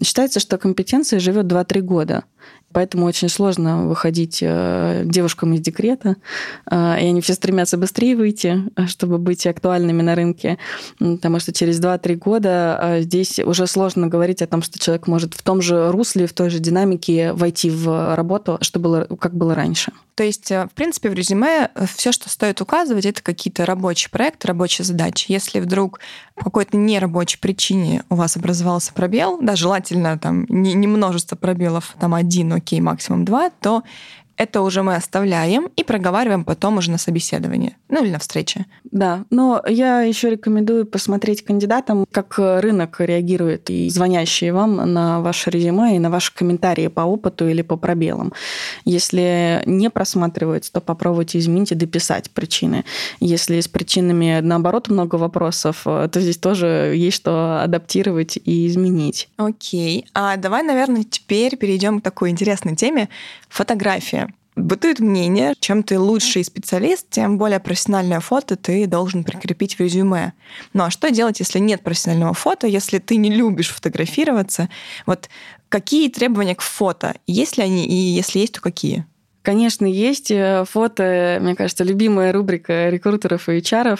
Считается, 0.03 0.39
что 0.39 0.57
компетенция 0.57 1.19
живет 1.19 1.45
2-3 1.45 1.81
года. 1.81 2.23
Поэтому 2.73 3.05
очень 3.05 3.29
сложно 3.29 3.87
выходить 3.87 4.39
э, 4.41 5.03
девушкам 5.05 5.53
из 5.53 5.61
декрета, 5.61 6.17
э, 6.69 6.75
и 7.01 7.07
они 7.07 7.21
все 7.21 7.33
стремятся 7.33 7.77
быстрее 7.77 8.15
выйти, 8.15 8.61
чтобы 8.87 9.17
быть 9.17 9.47
актуальными 9.47 10.01
на 10.01 10.15
рынке, 10.15 10.57
потому 10.99 11.39
что 11.39 11.53
через 11.53 11.79
2-3 11.79 12.15
года 12.15 12.79
э, 12.81 13.01
здесь 13.01 13.39
уже 13.39 13.67
сложно 13.67 14.07
говорить 14.07 14.41
о 14.41 14.47
том, 14.47 14.61
что 14.61 14.79
человек 14.79 15.07
может 15.07 15.33
в 15.33 15.41
том 15.43 15.61
же 15.61 15.91
русле, 15.91 16.27
в 16.27 16.33
той 16.33 16.49
же 16.49 16.59
динамике 16.59 17.31
войти 17.33 17.69
в 17.69 18.15
работу, 18.15 18.57
что 18.61 18.79
было, 18.79 19.07
как 19.19 19.33
было 19.33 19.55
раньше. 19.55 19.93
То 20.15 20.23
есть, 20.23 20.49
в 20.49 20.69
принципе, 20.73 21.09
в 21.09 21.13
резюме 21.13 21.69
все, 21.95 22.11
что 22.11 22.27
стоит 22.27 22.59
указывать, 22.59 23.05
это 23.05 23.21
какие-то 23.21 23.67
рабочие 23.67 24.09
проекты, 24.09 24.47
рабочие 24.47 24.83
задачи. 24.83 25.31
Если 25.31 25.59
вдруг 25.59 25.99
по 26.33 26.45
какой-то 26.45 26.75
нерабочей 26.75 27.39
причине 27.39 28.03
у 28.09 28.15
вас 28.15 28.35
образовался 28.35 28.93
пробел, 28.93 29.37
да, 29.39 29.55
желательно 29.55 30.17
там 30.17 30.45
не, 30.49 30.73
не 30.73 30.87
множество 30.87 31.35
пробелов, 31.35 31.95
там 31.99 32.15
один, 32.15 32.51
окей, 32.56 32.80
максимум 32.80 33.24
два, 33.24 33.50
то 33.50 33.82
это 34.37 34.61
уже 34.61 34.83
мы 34.83 34.95
оставляем 34.95 35.69
и 35.75 35.83
проговариваем 35.83 36.45
потом 36.45 36.77
уже 36.77 36.91
на 36.91 36.97
собеседовании, 36.97 37.75
ну 37.89 38.03
или 38.03 38.11
на 38.11 38.19
встрече. 38.19 38.65
Да, 38.83 39.25
но 39.29 39.61
я 39.67 40.01
еще 40.01 40.29
рекомендую 40.29 40.85
посмотреть 40.85 41.43
кандидатам, 41.43 42.05
как 42.11 42.35
рынок 42.37 42.97
реагирует 42.99 43.69
и 43.69 43.89
звонящие 43.89 44.53
вам 44.53 44.93
на 44.93 45.21
ваше 45.21 45.49
резюме 45.49 45.95
и 45.95 45.99
на 45.99 46.09
ваши 46.09 46.33
комментарии 46.33 46.87
по 46.87 47.01
опыту 47.01 47.47
или 47.47 47.61
по 47.61 47.77
пробелам. 47.77 48.31
Если 48.85 49.63
не 49.65 49.89
просматривается, 49.89 50.71
то 50.71 50.81
попробуйте 50.81 51.39
изменить 51.39 51.71
и 51.71 51.75
дописать 51.75 52.29
причины. 52.31 52.85
Если 53.19 53.59
с 53.59 53.67
причинами, 53.67 54.39
наоборот, 54.41 54.89
много 54.89 55.15
вопросов, 55.15 55.81
то 55.83 56.11
здесь 56.13 56.37
тоже 56.37 56.93
есть 56.95 57.17
что 57.17 57.61
адаптировать 57.63 58.37
и 58.37 58.67
изменить. 58.67 59.29
Окей. 59.37 60.05
А 60.13 60.37
давай, 60.37 60.61
наверное, 60.63 61.03
теперь 61.03 61.57
перейдем 61.57 61.99
к 61.99 62.03
такой 62.03 62.29
интересной 62.29 62.75
теме— 62.75 63.09
фотография. 63.49 64.26
Бытует 64.57 64.99
мнение, 64.99 65.53
чем 65.59 65.83
ты 65.83 65.99
лучший 65.99 66.43
специалист, 66.43 67.07
тем 67.11 67.37
более 67.37 67.59
профессиональное 67.59 68.19
фото 68.19 68.55
ты 68.55 68.87
должен 68.87 69.23
прикрепить 69.23 69.75
в 69.75 69.79
резюме. 69.79 70.33
Ну 70.73 70.83
а 70.83 70.89
что 70.89 71.11
делать, 71.11 71.39
если 71.39 71.59
нет 71.59 71.83
профессионального 71.83 72.33
фото, 72.33 72.65
если 72.65 72.97
ты 72.97 73.17
не 73.17 73.29
любишь 73.29 73.69
фотографироваться? 73.69 74.67
Вот 75.05 75.29
какие 75.69 76.09
требования 76.09 76.55
к 76.55 76.61
фото? 76.61 77.15
Есть 77.27 77.57
ли 77.57 77.63
они, 77.65 77.85
и 77.85 77.93
если 77.93 78.39
есть, 78.39 78.53
то 78.53 78.61
какие? 78.61 79.05
Конечно, 79.47 79.85
есть 79.85 80.29
э, 80.29 80.65
фото, 80.69 81.37
мне 81.39 81.55
кажется, 81.55 81.85
любимая 81.85 82.33
рубрика 82.33 82.89
рекрутеров 82.89 83.47
и 83.47 83.59
HR. 83.59 83.97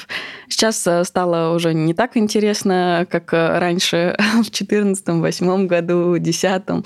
Сейчас 0.50 0.86
э, 0.86 1.06
стало 1.06 1.56
уже 1.56 1.74
не 1.74 1.94
так 1.94 2.18
интересно, 2.18 3.08
как 3.10 3.34
э, 3.34 3.58
раньше, 3.58 4.18
в 4.20 4.52
2014, 4.52 5.06
2008 5.06 5.68
году, 5.68 6.18
2010, 6.18 6.86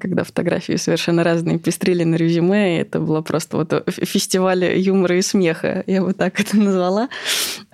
когда 0.00 0.24
фотографии 0.24 0.74
совершенно 0.74 1.22
разные 1.22 1.60
пестрили 1.60 2.02
на 2.02 2.16
резюме, 2.16 2.76
и 2.76 2.80
это 2.80 2.98
было 2.98 3.20
просто 3.20 3.56
вот 3.56 3.88
фестиваль 3.88 4.64
юмора 4.76 5.16
и 5.16 5.22
смеха, 5.22 5.84
я 5.86 6.02
бы 6.02 6.12
так 6.12 6.40
это 6.40 6.56
назвала. 6.56 7.08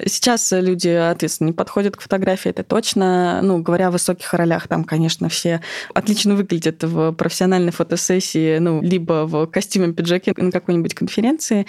Сейчас 0.05 0.53
люди, 0.53 0.89
ответственно, 0.89 1.49
не 1.49 1.55
подходят 1.55 1.97
к 1.97 2.03
фотографии, 2.03 2.51
это 2.51 2.65
точно. 2.65 3.41
Ну, 3.43 3.63
говоря 3.63 3.89
о 3.89 3.91
высоких 3.91 4.35
ролях, 4.35 4.69
там, 4.69 4.85
конечно, 4.85 5.31
все 5.31 5.63
отлично 5.95 6.35
выглядят 6.35 6.85
в 6.85 7.13
профессиональной 7.13 7.73
фотосессии, 7.73 8.59
ну, 8.59 8.83
либо 8.83 9.25
в 9.27 9.47
костюме 9.47 9.95
пиджаке 10.03 10.35
на 10.37 10.51
какой-нибудь 10.51 10.95
конференции. 10.95 11.67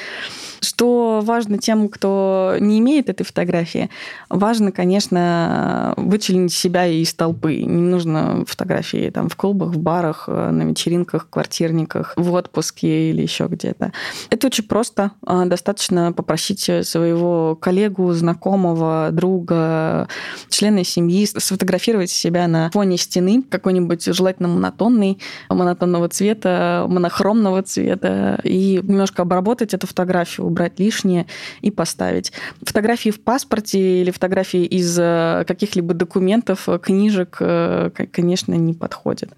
Что 0.61 1.21
важно 1.23 1.57
тем, 1.57 1.87
кто 1.89 2.55
не 2.59 2.79
имеет 2.79 3.09
этой 3.09 3.23
фотографии, 3.23 3.89
важно, 4.29 4.71
конечно, 4.71 5.93
вычленить 5.97 6.53
себя 6.53 6.87
из 6.87 7.13
толпы. 7.13 7.57
Не 7.57 7.81
нужно 7.81 8.43
фотографии 8.47 9.09
там 9.09 9.29
в 9.29 9.35
клубах, 9.35 9.69
в 9.69 9.77
барах, 9.77 10.27
на 10.27 10.63
вечеринках, 10.63 11.29
квартирниках, 11.29 12.13
в 12.15 12.33
отпуске 12.33 13.11
или 13.11 13.21
еще 13.21 13.47
где-то. 13.47 13.91
Это 14.29 14.47
очень 14.47 14.65
просто. 14.65 15.11
А, 15.25 15.45
достаточно 15.45 16.11
попросить 16.11 16.69
своего 16.83 17.55
коллегу, 17.55 18.11
знакомого, 18.13 19.09
друга, 19.11 20.07
члена 20.49 20.83
семьи 20.83 21.25
сфотографировать 21.25 22.09
себя 22.09 22.47
на 22.47 22.71
фоне 22.71 22.97
стены 22.97 23.43
какой-нибудь 23.47 24.05
желательно 24.05 24.47
монотонный, 24.47 25.19
монотонного 25.49 26.09
цвета, 26.09 26.85
монохромного 26.87 27.61
цвета, 27.63 28.22
и 28.43 28.79
немножко 28.83 29.21
обработать 29.21 29.73
эту 29.73 29.87
фотографию, 29.87 30.47
убрать 30.47 30.79
лишнее 30.79 31.25
и 31.61 31.71
поставить. 31.71 32.31
Фотографии 32.61 33.09
в 33.09 33.21
паспорте 33.21 34.01
или 34.01 34.11
фотографии 34.11 34.65
из 34.65 34.97
э, 34.99 35.43
каких-либо 35.47 35.93
документов, 35.93 36.67
э, 36.67 36.79
книжек, 36.79 37.37
э, 37.39 37.89
конечно, 38.11 38.53
не 38.53 38.73
подходят. 38.73 39.31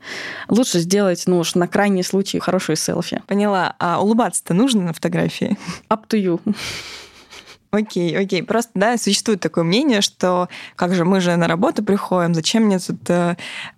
Лучше 0.50 0.80
сделать, 0.80 1.24
ну 1.28 1.40
уж 1.40 1.56
на 1.56 1.68
крайний 1.68 2.04
случай, 2.04 2.40
хорошие 2.40 2.76
селфи. 2.76 3.22
Поняла. 3.28 3.76
А 3.80 4.02
улыбаться-то 4.02 4.54
нужно 4.54 4.84
на 4.84 4.94
фотографии? 4.94 5.58
Up 5.90 6.02
to 6.08 6.22
you. 6.22 6.40
Окей, 7.76 8.18
окей. 8.18 8.42
Просто, 8.42 8.72
да, 8.74 8.98
существует 8.98 9.42
такое 9.42 9.64
мнение, 9.66 10.00
что 10.02 10.48
как 10.76 10.96
же 10.96 11.04
мы 11.04 11.20
же 11.20 11.36
на 11.36 11.48
работу 11.48 11.84
приходим, 11.84 12.34
зачем 12.34 12.64
мне 12.64 12.80
тут 12.80 13.10
э, 13.10 13.36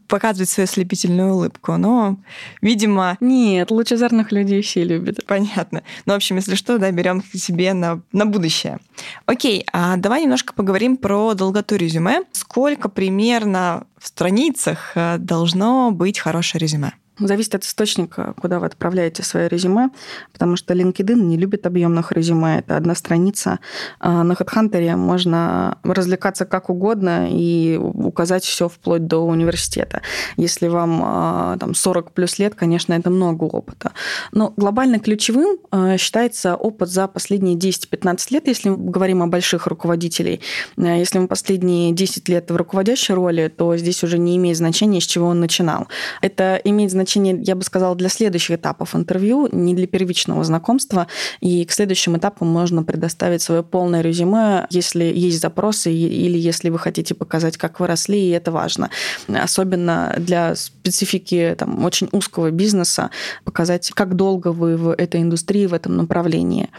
показывать 0.08 0.50
свою 0.50 0.68
слепительную 0.68 1.34
улыбку? 1.34 1.78
Но, 1.78 2.18
видимо... 2.62 3.18
Нет, 3.20 3.72
лучезарных 3.72 4.32
людей 4.32 4.62
все 4.62 4.84
любят. 4.84 5.26
Понятно. 5.26 5.82
Ну, 6.06 6.14
в 6.14 6.16
общем, 6.16 6.36
если 6.36 6.54
что, 6.54 6.78
да, 6.78 6.92
берем 6.92 7.24
себе 7.34 7.74
на, 7.74 8.02
на 8.12 8.28
будущее. 8.28 8.78
Окей, 9.26 9.66
а 9.74 9.98
давай 9.98 10.24
немножко 10.24 10.54
поговорим 10.54 10.98
про 10.98 11.34
долготу 11.34 11.76
резюме. 11.76 12.22
Сколько 12.34 12.90
примерно 12.90 13.88
в 13.98 14.08
страницах 14.08 14.92
э, 14.94 15.18
должно 15.18 15.90
быть 15.90 16.20
хорошее 16.20 16.60
резюме? 16.60 16.94
Зависит 17.20 17.56
от 17.56 17.64
источника, 17.64 18.36
куда 18.40 18.60
вы 18.60 18.68
отправляете 18.68 19.24
свое 19.24 19.48
резюме, 19.48 19.90
потому 20.34 20.56
что 20.56 20.76
LinkedIn 20.76 21.16
не 21.16 21.36
любит 21.38 21.66
объемных 21.66 22.12
резюме. 22.12 22.60
Это 22.60 22.78
одна 22.78 22.94
страница. 22.94 23.60
А 24.00 24.24
на 24.24 24.34
HeadHunter 24.34 24.96
можно 24.96 25.80
развлекаться 25.84 26.46
как 26.46 26.70
угодно 26.70 27.28
и 27.32 27.78
указать 27.78 28.44
все 28.44 28.70
вплоть 28.70 29.08
до 29.08 29.26
университета. 29.26 30.02
Если 30.36 30.68
вам 30.68 31.02
а, 31.04 31.58
там, 31.58 31.74
40 31.74 32.12
плюс 32.12 32.38
лет, 32.38 32.54
конечно, 32.54 32.94
это 32.94 33.10
много 33.10 33.46
опыта. 33.46 33.94
Но 34.32 34.54
глобально 34.56 35.00
ключевым 35.00 35.58
а, 35.72 35.98
считается 35.98 36.56
опыт 36.56 36.90
за 36.90 37.08
последние 37.08 37.56
10-15 37.56 38.28
лет, 38.30 38.48
если 38.48 38.70
мы 38.70 38.92
говорим 38.92 39.24
о 39.24 39.28
больших 39.28 39.66
руководителей. 39.66 40.42
Если 40.78 41.18
мы 41.18 41.28
последние 41.28 41.94
10 41.94 42.30
лет 42.30 42.52
в 42.52 42.56
руководящей 42.56 43.16
роли, 43.16 43.48
то 43.48 43.76
здесь 43.76 44.04
уже 44.04 44.20
не 44.20 44.38
имеет 44.38 44.58
значения, 44.58 45.02
с 45.02 45.06
чего 45.06 45.28
он 45.28 45.40
начинал. 45.40 45.88
Это 46.22 46.62
имеет 46.64 46.92
значение 46.92 47.07
значение, 47.08 47.40
я 47.42 47.56
бы 47.56 47.64
сказала, 47.64 47.96
для 47.96 48.10
следующих 48.10 48.58
этапов 48.58 48.94
интервью, 48.94 49.48
не 49.52 49.74
для 49.74 49.88
первичного 49.88 50.44
знакомства. 50.44 51.08
И 51.40 51.64
к 51.64 51.72
следующим 51.72 52.18
этапам 52.18 52.50
можно 52.50 52.84
предоставить 52.84 53.42
свое 53.42 53.64
полное 53.64 54.02
резюме, 54.02 54.68
если 54.70 55.06
есть 55.06 55.40
запросы 55.40 55.94
или 55.94 56.38
если 56.38 56.70
вы 56.70 56.80
хотите 56.80 57.16
показать, 57.16 57.58
как 57.58 57.80
вы 57.80 57.88
росли, 57.88 58.20
и 58.20 58.32
это 58.32 58.52
важно. 58.52 58.90
Особенно 59.30 60.16
для 60.18 60.56
специфики 60.56 61.56
там, 61.58 61.86
очень 61.86 62.10
узкого 62.12 62.52
бизнеса, 62.52 63.10
показать, 63.46 63.90
как 63.92 64.16
долго 64.16 64.50
вы 64.52 64.76
в 64.76 64.94
этой 64.94 65.22
индустрии, 65.22 65.66
в 65.66 65.74
этом 65.74 65.96
направлении. 65.96 66.70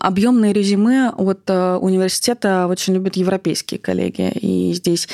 Объемные 0.00 0.54
резюме 0.54 1.10
от 1.10 1.42
э, 1.48 1.76
университета 1.76 2.66
очень 2.66 2.94
любят 2.94 3.16
европейские 3.16 3.78
коллеги. 3.78 4.30
И 4.32 4.72
здесь 4.72 5.08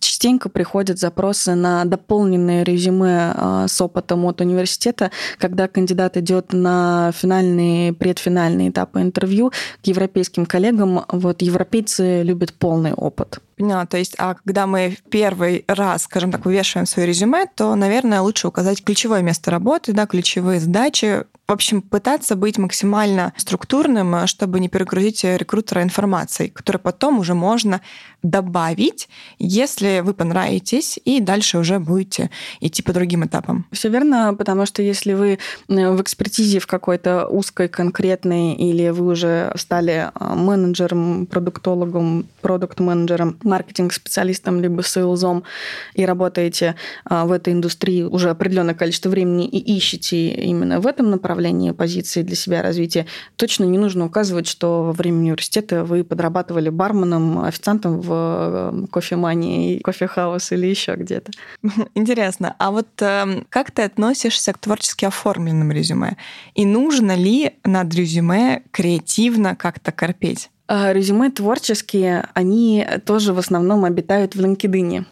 частенько 0.00 0.48
приходят 0.48 0.98
запросы 0.98 1.54
на 1.54 1.84
дополненные 1.84 2.64
резюме 2.64 3.34
э, 3.34 3.66
с 3.68 3.78
опытом 3.82 4.24
от 4.24 4.40
университета, 4.40 5.10
когда 5.38 5.68
кандидат 5.68 6.16
идет 6.16 6.54
на 6.54 7.12
финальные, 7.12 7.92
предфинальные 7.92 8.70
этапы 8.70 9.02
интервью 9.02 9.52
к 9.82 9.86
европейским 9.86 10.46
коллегам. 10.46 11.04
Вот 11.08 11.42
европейцы 11.42 12.22
любят 12.22 12.54
полный 12.54 12.94
опыт. 12.94 13.40
Поняла. 13.56 13.84
То 13.84 13.98
есть, 13.98 14.14
а 14.18 14.34
когда 14.34 14.66
мы 14.66 14.96
первый 15.10 15.64
раз, 15.68 16.04
скажем 16.04 16.32
так, 16.32 16.44
вывешиваем 16.46 16.86
свое 16.86 17.06
резюме, 17.06 17.46
то, 17.54 17.74
наверное, 17.74 18.20
лучше 18.22 18.48
указать 18.48 18.82
ключевое 18.82 19.20
место 19.20 19.50
работы, 19.50 19.92
да, 19.92 20.06
ключевые 20.06 20.60
задачи. 20.60 21.24
В 21.46 21.52
общем, 21.52 21.82
пытаться 21.82 22.36
быть 22.36 22.56
максимально 22.56 23.34
структурным, 23.36 24.26
чтобы 24.26 24.60
не 24.60 24.68
перегрузить 24.68 25.24
рекрутера 25.24 25.82
информацией, 25.82 26.48
которую 26.48 26.80
потом 26.80 27.18
уже 27.18 27.34
можно 27.34 27.82
добавить, 28.22 29.08
если 29.38 30.00
вы 30.00 30.14
понравитесь, 30.14 30.98
и 31.04 31.20
дальше 31.20 31.58
уже 31.58 31.78
будете 31.78 32.30
идти 32.60 32.82
по 32.82 32.94
другим 32.94 33.26
этапам. 33.26 33.66
Все 33.70 33.90
верно, 33.90 34.34
потому 34.34 34.64
что 34.64 34.82
если 34.82 35.12
вы 35.12 35.38
э, 35.68 35.90
в 35.90 36.00
экспертизе 36.00 36.58
в 36.58 36.66
какой-то 36.66 37.26
узкой, 37.26 37.68
конкретной, 37.68 38.54
или 38.54 38.88
вы 38.88 39.08
уже 39.08 39.52
стали 39.56 40.08
э, 40.18 40.34
менеджером, 40.34 41.26
продуктологом, 41.26 42.26
продукт-менеджером, 42.40 43.36
маркетинг-специалистом, 43.42 44.62
либо 44.62 44.82
сейлзом, 44.82 45.44
и 45.92 46.06
работаете 46.06 46.76
э, 47.08 47.24
в 47.24 47.32
этой 47.32 47.52
индустрии 47.52 48.02
уже 48.02 48.30
определенное 48.30 48.74
количество 48.74 49.10
времени 49.10 49.46
и 49.46 49.76
ищете 49.76 50.28
именно 50.28 50.80
в 50.80 50.86
этом 50.86 51.10
направлении, 51.10 51.33
направлении 51.34 51.72
позиции 51.72 52.22
для 52.22 52.36
себя 52.36 52.62
развития, 52.62 53.06
точно 53.36 53.64
не 53.64 53.78
нужно 53.78 54.06
указывать, 54.06 54.46
что 54.46 54.84
во 54.84 54.92
время 54.92 55.18
университета 55.18 55.84
вы 55.84 56.04
подрабатывали 56.04 56.68
барменом, 56.68 57.44
официантом 57.44 58.00
в 58.00 58.08
э, 58.10 58.86
кофемании, 58.92 59.80
кофехаус 59.80 60.52
или 60.52 60.66
еще 60.66 60.94
где-то. 60.94 61.32
Интересно. 61.94 62.54
А 62.58 62.70
вот 62.70 62.88
э, 63.02 63.42
как 63.48 63.72
ты 63.72 63.82
относишься 63.82 64.52
к 64.52 64.58
творчески 64.58 65.04
оформленным 65.04 65.72
резюме? 65.72 66.16
И 66.54 66.64
нужно 66.64 67.16
ли 67.16 67.54
над 67.64 67.92
резюме 67.94 68.62
креативно 68.70 69.56
как-то 69.56 69.90
корпеть? 69.90 70.50
А, 70.66 70.92
резюме 70.92 71.30
творческие, 71.30 72.26
они 72.34 72.86
тоже 73.04 73.32
в 73.32 73.38
основном 73.38 73.84
обитают 73.84 74.34
в 74.34 74.40
LinkedIn. 74.40 75.04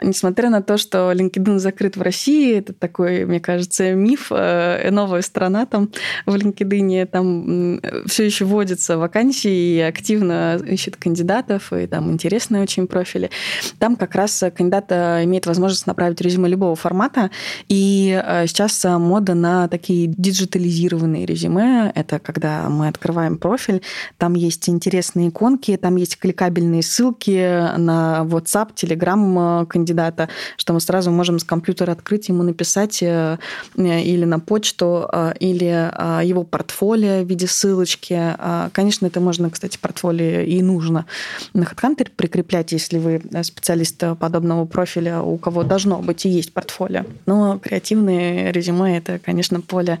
Несмотря 0.00 0.50
на 0.50 0.62
то, 0.62 0.76
что 0.76 1.10
LinkedIn 1.12 1.58
закрыт 1.58 1.96
в 1.96 2.02
России, 2.02 2.58
это 2.58 2.72
такой, 2.72 3.24
мне 3.24 3.40
кажется, 3.40 3.92
миф, 3.94 4.28
э, 4.30 4.90
новая 4.90 5.22
страна 5.22 5.66
там 5.66 5.90
в 6.26 6.34
LinkedIn, 6.34 7.06
там 7.06 7.80
все 8.06 8.24
еще 8.24 8.44
вводятся 8.44 8.98
вакансии 8.98 9.76
и 9.76 9.80
активно 9.80 10.56
ищет 10.56 10.96
кандидатов, 10.96 11.72
и 11.72 11.86
там 11.86 12.12
интересные 12.12 12.62
очень 12.62 12.86
профили. 12.86 13.30
Там 13.78 13.96
как 13.96 14.14
раз 14.14 14.44
кандидат 14.54 14.86
э, 14.90 15.24
имеет 15.24 15.46
возможность 15.46 15.86
направить 15.86 16.20
резюме 16.20 16.48
любого 16.48 16.76
формата, 16.76 17.30
и 17.68 18.20
э, 18.22 18.46
сейчас 18.46 18.84
мода 18.84 19.34
на 19.34 19.68
такие 19.68 20.06
диджитализированные 20.06 21.26
резюме. 21.26 21.90
Это 21.94 22.18
когда 22.18 22.68
мы 22.68 22.88
открываем 22.88 23.38
профиль, 23.38 23.82
там 24.18 24.34
есть 24.34 24.68
интересные 24.78 25.28
иконки, 25.28 25.76
там 25.76 25.96
есть 25.96 26.18
кликабельные 26.18 26.82
ссылки 26.82 27.76
на 27.76 28.22
WhatsApp, 28.24 28.74
Telegram, 28.74 29.18
Э, 29.38 29.66
кандидата, 29.66 30.28
что 30.56 30.72
мы 30.72 30.80
сразу 30.80 31.10
можем 31.10 31.38
с 31.38 31.44
компьютера 31.44 31.92
открыть, 31.92 32.28
ему 32.28 32.42
написать 32.42 33.02
э, 33.02 33.38
или 33.76 34.24
на 34.24 34.40
почту, 34.40 35.08
э, 35.12 35.34
или 35.40 35.90
его 36.24 36.44
портфолио 36.44 37.22
в 37.22 37.28
виде 37.28 37.46
ссылочки. 37.46 38.36
Конечно, 38.72 39.06
это 39.06 39.20
можно, 39.20 39.50
кстати, 39.50 39.78
портфолио 39.78 40.40
и 40.40 40.62
нужно 40.62 41.06
на 41.52 41.64
HeadHunter 41.64 42.08
прикреплять, 42.14 42.72
если 42.72 42.98
вы 42.98 43.22
специалист 43.42 44.02
подобного 44.18 44.64
профиля, 44.64 45.20
у 45.20 45.36
кого 45.38 45.62
должно 45.64 45.98
быть 45.98 46.26
и 46.26 46.28
есть 46.28 46.52
портфолио. 46.52 47.04
Но 47.26 47.58
креативные 47.58 48.52
резюме– 48.52 48.96
это, 48.98 49.18
конечно, 49.18 49.60
поле 49.60 49.98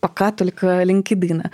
пока 0.00 0.32
только 0.32 0.82
LinkedIn. 0.82 1.50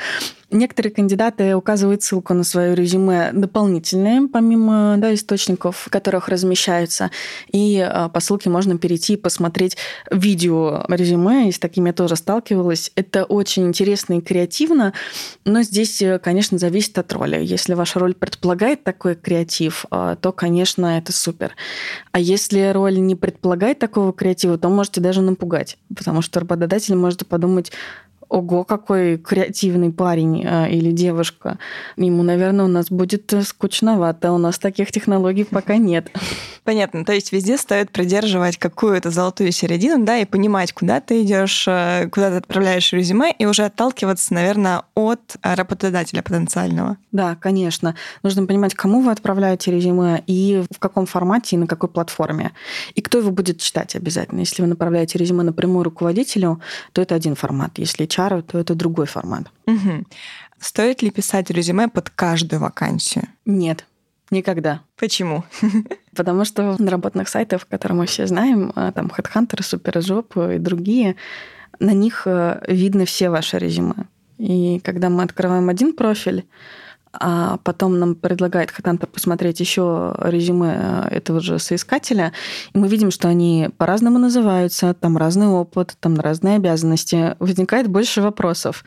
Некоторые 0.53 0.93
кандидаты 0.93 1.57
указывают 1.57 2.03
ссылку 2.03 2.35
на 2.35 2.45
свое 2.45 2.75
резюме 2.75 3.31
дополнительные, 3.33 4.29
помимо 4.29 4.97
да, 4.99 5.15
источников, 5.15 5.79
в 5.79 5.91
которых 5.91 6.29
размещаются. 6.29 7.11
И 7.51 7.81
а, 7.81 8.11
по 8.11 8.21
ссылке 8.21 8.51
можно 8.51 8.77
перейти 8.77 9.15
и 9.15 9.17
посмотреть 9.17 9.79
видео 10.11 10.85
резюме. 10.89 11.49
И 11.49 11.53
с 11.53 11.59
такими 11.59 11.89
я 11.89 11.93
тоже 11.95 12.17
сталкивалась. 12.17 12.93
Это 12.97 13.25
очень 13.25 13.67
интересно 13.67 14.19
и 14.19 14.21
креативно, 14.21 14.93
но 15.47 15.63
здесь, 15.63 16.03
э, 16.03 16.19
конечно, 16.19 16.59
зависит 16.59 16.99
от 16.99 17.11
роли. 17.15 17.43
Если 17.43 17.73
ваша 17.73 17.99
роль 17.99 18.13
предполагает 18.15 18.85
такой 18.85 19.15
креатив, 19.15 19.87
а, 19.91 20.17
то, 20.17 20.33
конечно, 20.33 20.99
это 20.99 21.13
супер. 21.13 21.57
А 22.11 22.21
если 22.21 22.71
роль 22.73 23.01
не 23.01 23.17
предполагает 23.17 23.79
такого 23.79 24.13
креатива, 24.13 24.59
то 24.59 24.69
можете 24.69 25.01
даже 25.01 25.23
напугать, 25.23 25.79
потому 25.97 26.21
что 26.21 26.41
работодатель 26.41 26.95
может 26.95 27.27
подумать, 27.27 27.73
ого, 28.33 28.65
какой 28.65 29.19
креативный 29.19 29.93
парень 29.93 30.43
э, 30.45 30.71
или 30.71 30.91
девушка. 30.91 31.59
Ему, 31.97 32.23
наверное, 32.23 32.65
у 32.65 32.69
нас 32.69 32.91
будет 32.91 33.33
скучновато. 33.47 34.33
У 34.33 34.39
нас 34.39 34.59
таких 34.59 34.91
технологий 34.91 35.45
пока 35.45 35.77
нет. 35.77 36.11
Понятно. 36.65 37.05
То 37.05 37.13
есть 37.13 37.33
везде 37.33 37.59
стоит 37.59 37.91
придерживать 37.91 38.57
какую-то 38.57 39.11
золотую 39.11 39.53
середину, 39.53 40.05
да, 40.05 40.19
и 40.19 40.25
понимать, 40.25 40.73
куда 40.73 41.01
ты 41.01 41.23
идешь, 41.23 41.67
э, 41.69 42.09
куда 42.11 42.31
ты 42.31 42.37
отправляешь 42.37 42.93
резюме, 42.93 43.33
и 43.39 43.45
уже 43.45 43.65
отталкиваться, 43.65 44.33
наверное, 44.33 44.83
от 44.95 45.37
работодателя 45.43 46.23
потенциального. 46.23 46.97
Да, 47.11 47.37
конечно. 47.37 47.97
Нужно 48.23 48.47
понимать, 48.47 48.75
кому 48.75 49.03
вы 49.03 49.11
отправляете 49.11 49.71
резюме 49.71 50.23
и 50.27 50.65
в 50.75 50.79
каком 50.79 51.05
формате 51.05 51.57
и 51.57 51.59
на 51.59 51.67
какой 51.67 51.91
платформе. 51.91 52.53
И 52.95 53.03
кто 53.03 53.19
его 53.19 53.31
будет 53.31 53.61
читать 53.61 53.95
обязательно. 53.95 54.41
Если 54.41 54.63
вы 54.63 54.69
направляете 54.69 55.19
резюме 55.19 55.43
напрямую 55.43 55.85
руководителю, 55.85 56.63
то 56.93 57.03
это 57.03 57.15
один 57.15 57.35
формат. 57.35 57.79
Если 57.79 58.07
HR 58.07 58.22
HR, 58.29 58.43
то 58.43 58.59
это 58.59 58.75
другой 58.75 59.07
формат. 59.07 59.51
Угу. 59.67 60.05
Стоит 60.59 61.03
ли 61.03 61.11
писать 61.11 61.51
резюме 61.51 61.89
под 61.89 62.11
каждую 62.11 62.61
вакансию? 62.61 63.25
Нет. 63.45 63.87
Никогда. 64.31 64.81
Почему? 64.97 65.45
Потому 66.17 66.45
что 66.45 66.77
на 66.79 66.91
работных 66.91 67.29
сайтах, 67.29 67.67
которые 67.69 67.99
мы 67.99 68.07
все 68.07 68.27
знаем, 68.27 68.73
а, 68.75 68.93
там 68.93 69.09
Headhunter, 69.09 69.61
Superjob 69.61 70.55
и 70.55 70.59
другие, 70.59 71.17
на 71.79 71.93
них 71.93 72.23
э, 72.27 72.63
видно 72.69 73.05
все 73.05 73.29
ваши 73.29 73.59
резюме. 73.59 74.07
И 74.39 74.81
когда 74.85 75.11
мы 75.11 75.23
открываем 75.23 75.69
один 75.69 75.93
профиль, 75.93 76.45
а 77.13 77.59
потом 77.65 77.99
нам 77.99 78.15
предлагает 78.15 78.71
HeadHunter 78.71 79.07
посмотреть 79.07 79.61
еще 79.61 80.15
резюме 80.19 80.75
э, 80.77 81.09
этого 81.17 81.41
же 81.41 81.59
соискателя, 81.59 82.33
и 82.75 82.79
мы 82.79 82.89
видим, 82.89 83.11
что 83.11 83.29
они 83.29 83.69
по-разному 83.77 84.19
называются, 84.19 84.95
там 84.95 85.17
разный 85.17 85.49
опыт, 85.49 85.95
там 86.01 86.19
разные 86.19 86.57
обязанности. 86.57 87.37
Возникает 87.39 87.89
больше 87.89 88.23
вопросов. 88.23 88.85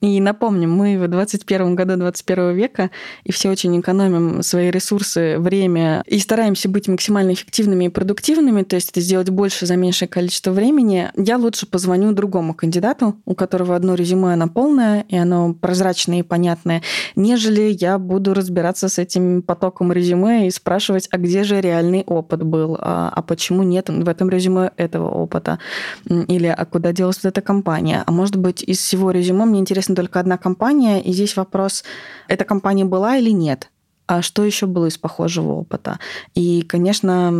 И 0.00 0.20
напомним, 0.20 0.72
мы 0.72 0.98
в 0.98 1.06
21 1.06 1.76
году 1.76 1.96
21 1.96 2.54
века, 2.54 2.90
и 3.24 3.32
все 3.32 3.50
очень 3.50 3.78
экономим 3.80 4.42
свои 4.42 4.70
ресурсы, 4.70 5.38
время, 5.38 6.02
и 6.06 6.18
стараемся 6.18 6.68
быть 6.68 6.88
максимально 6.88 7.32
эффективными 7.32 7.84
и 7.84 7.88
продуктивными, 7.88 8.62
то 8.62 8.76
есть 8.76 8.90
это 8.90 9.00
сделать 9.00 9.30
больше 9.30 9.66
за 9.66 9.76
меньшее 9.76 10.08
количество 10.08 10.50
времени. 10.50 11.10
Я 11.16 11.36
лучше 11.38 11.66
позвоню 11.66 12.12
другому 12.12 12.54
кандидату, 12.54 13.16
у 13.24 13.34
которого 13.34 13.76
одно 13.76 13.94
резюме, 13.94 14.32
оно 14.32 14.48
полное, 14.48 15.04
и 15.08 15.16
оно 15.16 15.54
прозрачное 15.54 16.20
и 16.20 16.22
понятное, 16.22 16.82
нежели 17.14 17.67
я 17.70 17.98
буду 17.98 18.34
разбираться 18.34 18.88
с 18.88 18.98
этим 18.98 19.42
потоком 19.42 19.92
резюме 19.92 20.46
и 20.46 20.50
спрашивать, 20.50 21.08
а 21.10 21.18
где 21.18 21.44
же 21.44 21.60
реальный 21.60 22.02
опыт 22.06 22.42
был, 22.42 22.76
а, 22.80 23.12
а 23.14 23.22
почему 23.22 23.62
нет 23.62 23.88
в 23.88 24.08
этом 24.08 24.28
резюме 24.30 24.72
этого 24.76 25.08
опыта, 25.08 25.58
или 26.06 26.46
а 26.46 26.64
куда 26.64 26.92
делась 26.92 27.16
вот 27.22 27.28
эта 27.30 27.40
компания. 27.40 28.02
А 28.06 28.10
может 28.12 28.36
быть, 28.36 28.62
из 28.62 28.78
всего 28.78 29.10
резюме 29.10 29.44
мне 29.44 29.60
интересна 29.60 29.94
только 29.94 30.20
одна 30.20 30.38
компания, 30.38 31.00
и 31.00 31.12
здесь 31.12 31.36
вопрос, 31.36 31.84
эта 32.28 32.44
компания 32.44 32.84
была 32.84 33.16
или 33.16 33.30
нет 33.30 33.70
а 34.08 34.22
что 34.22 34.42
еще 34.42 34.66
было 34.66 34.86
из 34.86 34.96
похожего 34.96 35.52
опыта. 35.52 35.98
И, 36.34 36.62
конечно, 36.62 37.30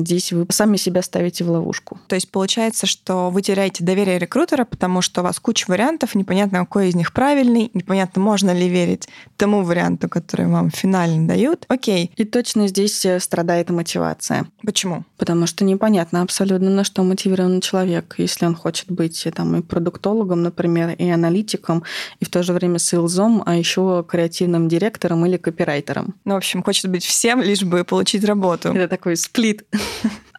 здесь 0.00 0.32
вы 0.32 0.46
сами 0.50 0.76
себя 0.76 1.02
ставите 1.02 1.44
в 1.44 1.50
ловушку. 1.50 1.98
То 2.08 2.14
есть 2.14 2.30
получается, 2.30 2.86
что 2.86 3.30
вы 3.30 3.40
теряете 3.40 3.82
доверие 3.82 4.18
рекрутера, 4.18 4.66
потому 4.66 5.00
что 5.00 5.22
у 5.22 5.24
вас 5.24 5.40
куча 5.40 5.64
вариантов, 5.68 6.14
непонятно, 6.14 6.60
какой 6.60 6.90
из 6.90 6.94
них 6.94 7.14
правильный, 7.14 7.70
непонятно, 7.72 8.20
можно 8.20 8.52
ли 8.52 8.68
верить 8.68 9.08
тому 9.38 9.62
варианту, 9.62 10.10
который 10.10 10.46
вам 10.46 10.70
финально 10.70 11.26
дают. 11.26 11.64
Окей. 11.68 12.12
И 12.16 12.24
точно 12.24 12.68
здесь 12.68 13.02
э, 13.06 13.18
страдает 13.18 13.70
мотивация. 13.70 14.46
Почему? 14.62 15.04
Потому 15.16 15.46
что 15.46 15.64
непонятно 15.64 16.20
абсолютно, 16.20 16.68
на 16.68 16.84
что 16.84 17.02
мотивирован 17.02 17.62
человек, 17.62 18.16
если 18.18 18.44
он 18.44 18.54
хочет 18.54 18.92
быть 18.92 19.26
э, 19.26 19.30
там 19.30 19.56
и 19.56 19.62
продуктологом, 19.62 20.42
например, 20.42 20.90
и 20.90 21.08
аналитиком, 21.08 21.82
и 22.18 22.26
в 22.26 22.28
то 22.28 22.42
же 22.42 22.52
время 22.52 22.78
сейлзом, 22.78 23.42
а 23.46 23.56
еще 23.56 24.04
креативным 24.06 24.68
директором 24.68 25.24
или 25.24 25.38
копирайтером. 25.38 26.09
Ну, 26.24 26.34
в 26.34 26.36
общем, 26.36 26.62
хочет 26.62 26.90
быть 26.90 27.04
всем, 27.04 27.40
лишь 27.40 27.62
бы 27.62 27.84
получить 27.84 28.24
работу. 28.24 28.70
Это 28.70 28.88
такой 28.88 29.16
сплит. 29.16 29.64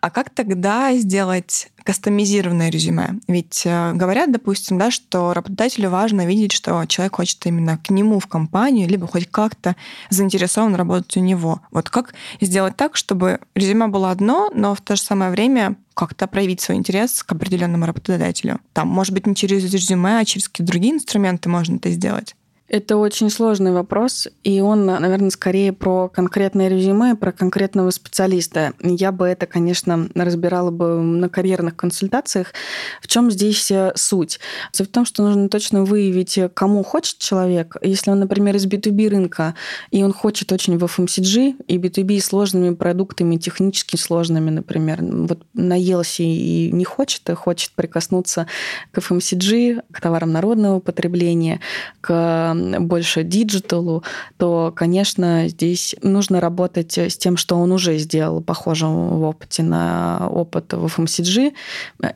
А 0.02 0.10
как 0.10 0.32
тогда 0.32 0.94
сделать 0.96 1.70
кастомизированное 1.84 2.72
резюме? 2.72 3.20
Ведь 3.28 3.62
э, 3.66 3.94
говорят, 3.94 4.32
допустим, 4.32 4.80
да, 4.80 4.90
что 4.90 5.32
работодателю 5.34 5.92
важно 5.92 6.26
видеть, 6.26 6.54
что 6.54 6.86
человек 6.88 7.18
хочет 7.18 7.46
именно 7.46 7.78
к 7.78 7.92
нему 7.92 8.20
в 8.20 8.26
компанию, 8.26 8.90
либо 8.90 9.06
хоть 9.06 9.30
как-то 9.30 9.76
заинтересован 10.10 10.74
работать 10.74 11.16
у 11.18 11.20
него. 11.20 11.62
Вот 11.70 11.92
как 11.92 12.16
сделать 12.40 12.76
так, 12.78 12.96
чтобы 12.96 13.40
резюме 13.54 13.88
было 13.88 14.10
одно, 14.10 14.50
но 14.56 14.74
в 14.74 14.82
то 14.82 14.96
же 14.96 15.02
самое 15.04 15.30
время 15.30 15.76
как-то 15.94 16.26
проявить 16.26 16.62
свой 16.62 16.80
интерес 16.80 17.22
к 17.22 17.32
определенному 17.32 17.86
работодателю. 17.86 18.60
Там, 18.74 18.88
может 18.88 19.14
быть, 19.14 19.28
не 19.28 19.36
через 19.36 19.72
резюме, 19.72 20.18
а 20.18 20.26
через 20.26 20.50
какие-то 20.50 20.72
другие 20.72 20.96
инструменты 20.96 21.48
можно 21.48 21.76
это 21.76 21.92
сделать. 21.92 22.36
Это 22.72 22.96
очень 22.96 23.30
сложный 23.30 23.74
вопрос, 23.74 24.30
и 24.46 24.62
он, 24.62 24.86
наверное, 24.86 25.30
скорее 25.30 25.74
про 25.74 26.08
конкретное 26.08 26.70
резюме, 26.70 27.16
про 27.16 27.34
конкретного 27.34 27.90
специалиста. 27.90 28.72
Я 28.82 29.12
бы 29.12 29.28
это, 29.28 29.46
конечно, 29.46 30.08
разбирала 30.16 30.72
бы 30.72 31.02
на 31.02 31.28
карьерных 31.28 31.76
консультациях. 31.76 32.54
В 33.02 33.10
чем 33.10 33.30
здесь 33.30 33.70
э, 33.72 33.92
суть? 33.96 34.40
Суть 34.72 34.88
в 34.88 34.92
том, 34.92 35.04
что 35.04 35.22
нужно 35.22 35.50
точно 35.50 35.84
выявить, 35.84 36.40
кому 36.54 36.82
хочет 36.86 37.18
человек. 37.18 37.76
Если 37.82 38.10
он, 38.10 38.20
например, 38.22 38.56
из 38.56 38.66
B2B 38.66 39.10
рынка, 39.10 39.54
и 39.90 40.02
он 40.02 40.14
хочет 40.14 40.54
очень 40.54 40.78
в 40.78 40.86
FMCG, 40.86 41.66
и 41.68 41.78
B2B 41.78 42.22
сложными 42.22 42.74
продуктами, 42.74 43.36
технически 43.36 43.98
сложными, 43.98 44.50
например, 44.50 45.00
вот 45.02 45.44
наелся 45.54 46.24
и 46.24 46.72
не 46.72 46.86
хочет, 46.86 47.30
и 47.30 47.34
хочет 47.34 47.74
прикоснуться 47.74 48.48
к 48.94 49.00
FMCG, 49.00 49.84
к 49.92 50.00
товарам 50.00 50.32
народного 50.32 50.80
потребления, 50.80 51.60
к 52.00 52.61
больше 52.80 53.24
digital 53.24 53.86
у, 53.86 54.04
то, 54.38 54.74
конечно, 54.76 55.48
здесь 55.48 55.96
нужно 56.02 56.40
работать 56.40 56.98
с 56.98 57.18
тем, 57.18 57.38
что 57.38 57.58
он 57.58 57.72
уже 57.72 57.98
сделал, 57.98 58.42
похожим 58.42 59.10
в 59.20 59.24
опыте 59.24 59.64
на 59.64 60.28
опыт 60.30 60.74
в 60.74 60.86
FMCG, 60.86 61.54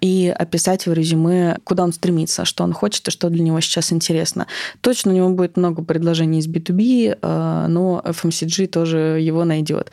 и 0.01 0.33
описать 0.37 0.85
в 0.85 0.93
резюме, 0.93 1.57
куда 1.63 1.83
он 1.83 1.93
стремится, 1.93 2.45
что 2.45 2.63
он 2.63 2.73
хочет 2.73 3.07
и 3.07 3.11
что 3.11 3.29
для 3.29 3.43
него 3.43 3.59
сейчас 3.61 3.91
интересно. 3.91 4.47
Точно 4.81 5.11
у 5.11 5.15
него 5.15 5.29
будет 5.29 5.57
много 5.57 5.83
предложений 5.83 6.39
из 6.39 6.47
B2B, 6.47 7.19
э, 7.21 7.65
но 7.67 8.01
FMCG 8.05 8.67
тоже 8.67 8.97
его 9.21 9.45
найдет. 9.45 9.91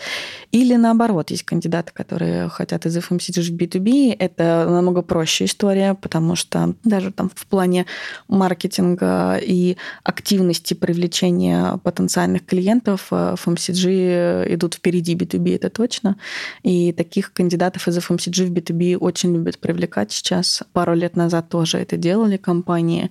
Или 0.51 0.77
наоборот, 0.77 1.31
есть 1.31 1.45
кандидаты, 1.45 1.93
которые 1.93 2.49
хотят 2.49 2.87
из 2.87 2.97
FMCG 2.97 3.43
в 3.43 3.57
B2B. 3.57 4.17
Это 4.19 4.67
намного 4.69 5.03
проще 5.03 5.47
история, 5.47 5.95
потому 5.95 6.37
что 6.37 6.75
даже 6.85 7.11
там 7.11 7.31
в 7.35 7.47
плане 7.47 7.87
маркетинга 8.29 9.39
и 9.41 9.77
активности 10.03 10.42
привлечения 10.75 11.79
потенциальных 11.79 12.45
клиентов 12.47 13.09
FMCG 13.11 14.55
идут 14.55 14.75
впереди 14.75 15.15
B2B, 15.15 15.57
это 15.57 15.71
точно. 15.71 16.17
И 16.63 16.93
таких 16.93 17.33
кандидатов 17.33 17.89
из 17.89 17.99
FMCG 17.99 18.47
в 18.47 18.53
B2B 18.53 18.97
очень 18.97 19.35
любят 19.35 19.59
привлекать 19.59 20.13
сейчас. 20.13 20.63
Пару 20.73 20.95
лет 20.95 21.17
назад 21.17 21.49
тоже 21.49 21.79
это 21.79 21.97
делали 21.97 22.37
компании, 22.37 23.11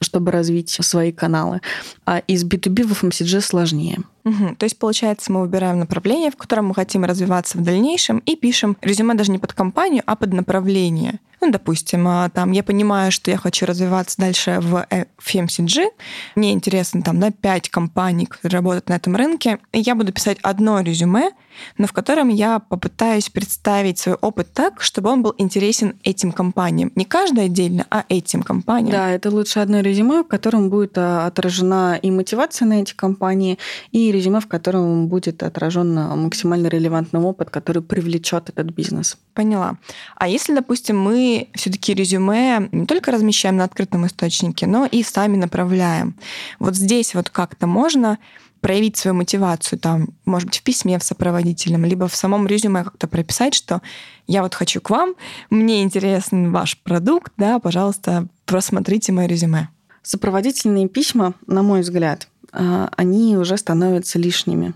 чтобы 0.00 0.30
развить 0.30 0.70
свои 0.70 1.12
каналы. 1.12 1.60
А 2.06 2.18
из 2.18 2.44
B2B 2.44 2.84
в 2.84 3.04
FMCG 3.04 3.40
сложнее. 3.40 3.98
Угу. 4.24 4.56
То 4.58 4.64
есть, 4.64 4.78
получается, 4.78 5.32
мы 5.32 5.40
выбираем 5.40 5.78
направление, 5.78 6.30
в 6.30 6.36
котором 6.36 6.66
мы 6.66 6.74
хотим 6.74 7.04
развиваться 7.04 7.58
в 7.58 7.62
дальнейшем, 7.62 8.18
и 8.18 8.36
пишем 8.36 8.76
резюме 8.82 9.14
даже 9.14 9.32
не 9.32 9.38
под 9.38 9.52
компанию, 9.52 10.02
а 10.06 10.16
под 10.16 10.32
направление. 10.32 11.20
Ну, 11.40 11.50
допустим, 11.50 12.06
а, 12.06 12.28
там 12.28 12.52
я 12.52 12.62
понимаю, 12.62 13.10
что 13.10 13.30
я 13.30 13.38
хочу 13.38 13.64
развиваться 13.66 14.16
дальше 14.18 14.58
в 14.60 14.86
FMCG, 14.90 15.86
мне 16.34 16.52
интересно 16.52 17.02
там, 17.02 17.18
да, 17.18 17.30
5 17.30 17.70
компаний, 17.70 18.26
которые 18.26 18.58
работают 18.58 18.88
на 18.88 18.94
этом 18.94 19.16
рынке, 19.16 19.58
и 19.72 19.80
я 19.80 19.94
буду 19.94 20.12
писать 20.12 20.38
одно 20.42 20.80
резюме, 20.80 21.30
но 21.78 21.86
в 21.86 21.92
котором 21.92 22.28
я 22.28 22.58
попытаюсь 22.58 23.28
представить 23.28 23.98
свой 23.98 24.16
опыт 24.16 24.52
так, 24.52 24.80
чтобы 24.82 25.10
он 25.10 25.22
был 25.22 25.34
интересен 25.38 25.94
этим 26.04 26.32
компаниям. 26.32 26.92
Не 26.94 27.04
каждой 27.04 27.46
отдельно, 27.46 27.86
а 27.90 28.04
этим 28.08 28.42
компаниям. 28.42 28.92
Да, 28.92 29.10
это 29.10 29.30
лучше 29.30 29.60
одно 29.60 29.80
резюме, 29.80 30.22
в 30.22 30.28
котором 30.28 30.70
будет 30.70 30.96
а, 30.96 31.26
отражена 31.26 31.98
и 32.00 32.10
мотивация 32.10 32.66
на 32.66 32.82
эти 32.82 32.94
компании, 32.94 33.58
и 33.92 34.12
резюме, 34.12 34.40
в 34.40 34.46
котором 34.46 35.08
будет 35.08 35.42
отражен 35.42 35.94
максимально 35.94 36.68
релевантный 36.68 37.20
опыт, 37.20 37.50
который 37.50 37.82
привлечет 37.82 38.50
этот 38.50 38.66
бизнес. 38.74 39.16
Поняла. 39.34 39.76
А 40.16 40.28
если, 40.28 40.54
допустим, 40.54 40.98
мы 40.98 41.29
все-таки 41.54 41.94
резюме 41.94 42.68
не 42.72 42.86
только 42.86 43.10
размещаем 43.10 43.56
на 43.56 43.64
открытом 43.64 44.06
источнике, 44.06 44.66
но 44.66 44.86
и 44.86 45.02
сами 45.02 45.36
направляем. 45.36 46.14
Вот 46.58 46.76
здесь 46.76 47.14
вот 47.14 47.30
как-то 47.30 47.66
можно 47.66 48.18
проявить 48.60 48.96
свою 48.96 49.14
мотивацию, 49.14 49.78
там, 49.78 50.08
может 50.24 50.48
быть, 50.48 50.58
в 50.58 50.62
письме 50.62 50.98
в 50.98 51.02
сопроводительном, 51.02 51.84
либо 51.84 52.08
в 52.08 52.16
самом 52.16 52.46
резюме 52.46 52.84
как-то 52.84 53.08
прописать, 53.08 53.54
что 53.54 53.80
я 54.26 54.42
вот 54.42 54.54
хочу 54.54 54.80
к 54.80 54.90
вам, 54.90 55.14
мне 55.48 55.82
интересен 55.82 56.52
ваш 56.52 56.78
продукт, 56.78 57.32
да, 57.36 57.58
пожалуйста, 57.58 58.28
просмотрите 58.44 59.12
мое 59.12 59.26
резюме. 59.26 59.68
Сопроводительные 60.02 60.88
письма, 60.88 61.34
на 61.46 61.62
мой 61.62 61.80
взгляд, 61.80 62.28
а, 62.52 62.90
они 62.96 63.36
уже 63.36 63.56
становятся 63.56 64.18
лишними, 64.18 64.74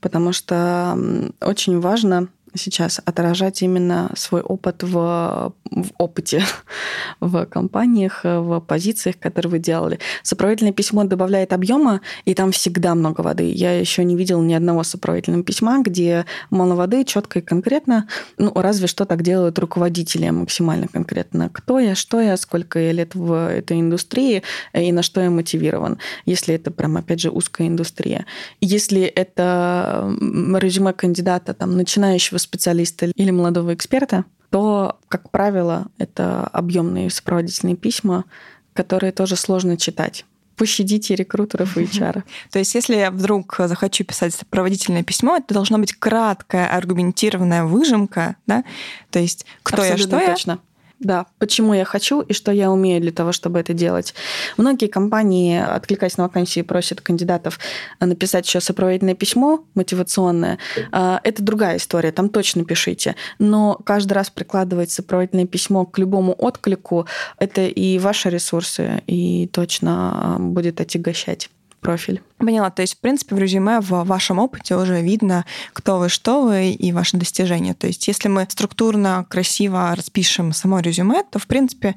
потому 0.00 0.32
что 0.32 0.96
очень 1.40 1.80
важно 1.80 2.28
сейчас 2.58 3.00
отражать 3.04 3.62
именно 3.62 4.10
свой 4.16 4.42
опыт 4.42 4.82
в, 4.82 5.54
в 5.70 5.86
опыте, 5.98 6.42
в 7.20 7.46
компаниях, 7.46 8.20
в 8.24 8.60
позициях, 8.60 9.18
которые 9.18 9.50
вы 9.52 9.58
делали. 9.58 9.98
Сопроводительное 10.22 10.72
письмо 10.72 11.04
добавляет 11.04 11.52
объема, 11.52 12.00
и 12.24 12.34
там 12.34 12.52
всегда 12.52 12.94
много 12.94 13.22
воды. 13.22 13.50
Я 13.50 13.78
еще 13.78 14.04
не 14.04 14.16
видела 14.16 14.42
ни 14.42 14.54
одного 14.54 14.82
сопроводительного 14.82 15.44
письма, 15.44 15.82
где 15.82 16.26
мало 16.50 16.74
воды, 16.74 17.04
четко 17.04 17.38
и 17.38 17.42
конкретно. 17.42 18.08
Ну, 18.36 18.52
разве 18.54 18.86
что 18.86 19.04
так 19.04 19.22
делают 19.22 19.58
руководители 19.58 20.28
максимально 20.30 20.88
конкретно. 20.88 21.48
Кто 21.48 21.78
я, 21.78 21.94
что 21.94 22.20
я, 22.20 22.36
сколько 22.36 22.78
я 22.78 22.92
лет 22.92 23.14
в 23.14 23.32
этой 23.32 23.80
индустрии 23.80 24.42
и 24.72 24.92
на 24.92 25.02
что 25.02 25.20
я 25.20 25.30
мотивирован. 25.30 25.98
Если 26.26 26.54
это 26.54 26.70
прям, 26.70 26.96
опять 26.96 27.20
же, 27.20 27.30
узкая 27.30 27.68
индустрия. 27.68 28.26
Если 28.60 29.02
это 29.02 30.14
резюме 30.56 30.92
кандидата, 30.92 31.54
там, 31.54 31.76
начинающего 31.76 32.38
специалиста 32.48 33.06
или 33.06 33.30
молодого 33.30 33.74
эксперта, 33.74 34.24
то, 34.50 34.98
как 35.08 35.30
правило, 35.30 35.88
это 35.98 36.44
объемные 36.44 37.10
сопроводительные 37.10 37.76
письма, 37.76 38.24
которые 38.72 39.12
тоже 39.12 39.36
сложно 39.36 39.76
читать. 39.76 40.24
Пощадите 40.56 41.14
рекрутеров 41.14 41.76
и 41.76 41.82
HR. 41.82 42.24
То 42.50 42.58
есть, 42.58 42.74
если 42.74 42.96
я 42.96 43.10
вдруг 43.10 43.54
захочу 43.58 44.04
писать 44.04 44.34
сопроводительное 44.34 45.04
письмо, 45.04 45.36
это 45.36 45.54
должна 45.54 45.78
быть 45.78 45.92
краткая, 45.92 46.66
аргументированная 46.66 47.64
выжимка, 47.64 48.36
да? 48.46 48.64
То 49.10 49.20
есть, 49.20 49.46
кто 49.62 49.82
Абсолютно 49.82 50.16
я, 50.16 50.22
что 50.22 50.32
точно. 50.32 50.50
я, 50.52 50.58
да, 51.00 51.26
почему 51.38 51.74
я 51.74 51.84
хочу 51.84 52.20
и 52.20 52.32
что 52.32 52.50
я 52.52 52.70
умею 52.70 53.00
для 53.00 53.12
того, 53.12 53.32
чтобы 53.32 53.58
это 53.60 53.72
делать. 53.72 54.14
Многие 54.56 54.88
компании, 54.88 55.58
откликаясь 55.58 56.16
на 56.16 56.24
вакансии, 56.24 56.62
просят 56.62 57.00
кандидатов 57.00 57.58
написать 58.00 58.46
еще 58.46 58.60
сопроводительное 58.60 59.14
письмо 59.14 59.64
мотивационное. 59.74 60.58
А, 60.90 61.20
это 61.22 61.42
другая 61.42 61.76
история, 61.76 62.12
там 62.12 62.28
точно 62.28 62.64
пишите. 62.64 63.14
Но 63.38 63.78
каждый 63.84 64.14
раз 64.14 64.30
прикладывать 64.30 64.90
сопроводительное 64.90 65.46
письмо 65.46 65.86
к 65.86 65.98
любому 65.98 66.32
отклику, 66.32 67.06
это 67.38 67.62
и 67.62 67.98
ваши 67.98 68.30
ресурсы, 68.30 69.02
и 69.06 69.48
точно 69.52 70.36
будет 70.38 70.80
отягощать 70.80 71.50
профиль. 71.80 72.22
Поняла. 72.38 72.70
То 72.70 72.82
есть, 72.82 72.94
в 72.94 73.00
принципе, 73.00 73.34
в 73.34 73.38
резюме 73.38 73.80
в 73.80 74.04
вашем 74.04 74.38
опыте 74.38 74.76
уже 74.76 75.00
видно, 75.00 75.44
кто 75.72 75.98
вы, 75.98 76.08
что 76.08 76.42
вы 76.42 76.70
и 76.70 76.92
ваши 76.92 77.16
достижения. 77.16 77.74
То 77.74 77.86
есть, 77.86 78.08
если 78.08 78.28
мы 78.28 78.46
структурно, 78.48 79.26
красиво 79.28 79.94
распишем 79.94 80.52
само 80.52 80.80
резюме, 80.80 81.22
то, 81.30 81.38
в 81.38 81.46
принципе, 81.46 81.94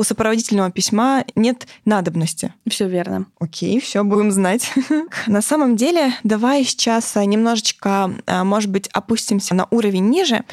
у 0.00 0.02
сопроводительного 0.02 0.70
письма 0.70 1.24
нет 1.34 1.66
надобности. 1.84 2.54
Все 2.66 2.88
верно. 2.88 3.26
Окей, 3.38 3.80
все 3.80 4.02
будем 4.02 4.30
знать. 4.30 4.72
На 5.26 5.42
самом 5.42 5.76
деле, 5.76 6.14
давай 6.22 6.64
сейчас 6.64 7.14
немножечко, 7.16 8.10
а, 8.26 8.44
может 8.44 8.70
быть, 8.70 8.88
опустимся 8.94 9.54
на 9.54 9.66
уровень 9.70 10.08
ниже 10.08 10.44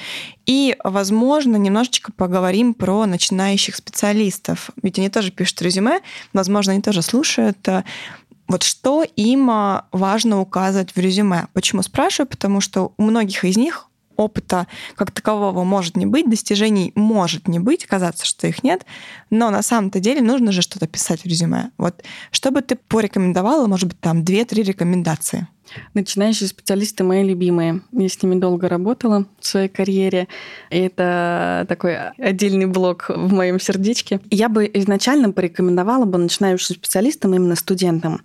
и, 0.46 0.76
возможно, 0.84 1.56
немножечко 1.56 2.12
поговорим 2.12 2.74
про 2.74 3.06
начинающих 3.06 3.78
специалистов. 3.78 4.72
Ведь 4.82 5.00
они 5.00 5.10
тоже 5.10 5.32
пишут 5.32 5.62
резюме, 5.62 6.02
возможно, 6.34 6.74
они 6.74 6.82
тоже 6.82 7.02
слушают 7.02 7.66
вот 8.48 8.64
что 8.64 9.04
им 9.04 9.48
важно 9.92 10.40
указывать 10.40 10.92
в 10.96 10.98
резюме? 10.98 11.48
Почему 11.54 11.82
спрашиваю? 11.82 12.28
Потому 12.28 12.62
что 12.62 12.94
у 12.98 13.04
многих 13.04 13.44
из 13.44 13.58
них 13.58 13.88
опыта 14.18 14.68
как 14.96 15.12
такового 15.12 15.64
может 15.64 15.96
не 15.96 16.06
быть, 16.06 16.30
достижений 16.30 16.92
может 16.96 17.48
не 17.48 17.60
быть, 17.60 17.86
казаться, 17.86 18.26
что 18.26 18.48
их 18.48 18.64
нет, 18.64 18.86
но 19.30 19.50
на 19.50 19.62
самом-то 19.62 20.00
деле 20.00 20.22
нужно 20.22 20.52
же 20.52 20.62
что-то 20.62 20.88
писать 20.88 21.22
в 21.22 21.26
резюме. 21.26 21.72
Вот 21.78 22.04
что 22.32 22.52
бы 22.52 22.62
ты 22.62 22.76
порекомендовала, 22.76 23.68
может 23.68 23.88
быть, 23.88 24.00
там 24.00 24.26
две-три 24.26 24.64
рекомендации? 24.64 25.48
Начинающие 25.94 26.48
специалисты 26.48 27.04
мои 27.04 27.24
любимые. 27.24 27.82
Я 27.92 28.10
с 28.10 28.22
ними 28.22 28.40
долго 28.40 28.70
работала 28.70 29.26
в 29.40 29.46
своей 29.46 29.70
карьере. 29.70 30.28
И 30.70 30.78
это 30.80 31.66
такой 31.68 31.98
отдельный 32.18 32.66
блок 32.66 33.06
в 33.10 33.34
моем 33.34 33.60
сердечке. 33.60 34.20
Я 34.30 34.50
бы 34.50 34.70
изначально 34.74 35.32
порекомендовала 35.32 36.06
бы 36.06 36.18
начинающим 36.18 36.76
специалистам, 36.76 37.34
именно 37.34 37.56
студентам, 37.56 38.22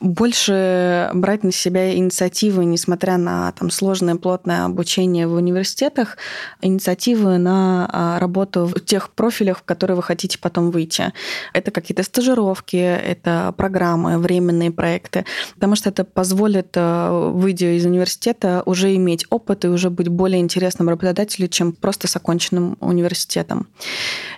больше 0.00 1.10
брать 1.14 1.44
на 1.44 1.52
себя 1.52 1.94
инициативы, 1.94 2.64
несмотря 2.64 3.16
на 3.16 3.52
там, 3.52 3.70
сложное, 3.70 4.16
плотное 4.16 4.64
обучение 4.64 5.26
в 5.26 5.34
университетах, 5.34 6.16
инициативы 6.60 7.38
на 7.38 7.88
а, 7.92 8.18
работу 8.18 8.66
в 8.66 8.80
тех 8.80 9.10
профилях, 9.10 9.58
в 9.58 9.62
которые 9.62 9.96
вы 9.96 10.02
хотите 10.02 10.38
потом 10.38 10.70
выйти. 10.70 11.12
Это 11.52 11.70
какие-то 11.70 12.02
стажировки, 12.02 12.76
это 12.76 13.54
программы, 13.56 14.18
временные 14.18 14.70
проекты, 14.70 15.24
потому 15.54 15.76
что 15.76 15.90
это 15.90 16.04
позволит 16.04 16.76
выйдя 17.10 17.76
из 17.76 17.84
университета, 17.84 18.62
уже 18.66 18.94
иметь 18.96 19.26
опыт 19.30 19.64
и 19.64 19.68
уже 19.68 19.90
быть 19.90 20.08
более 20.08 20.40
интересным 20.40 20.88
работодателем, 20.88 21.48
чем 21.48 21.72
просто 21.72 22.08
с 22.08 22.16
оконченным 22.16 22.76
университетом. 22.80 23.66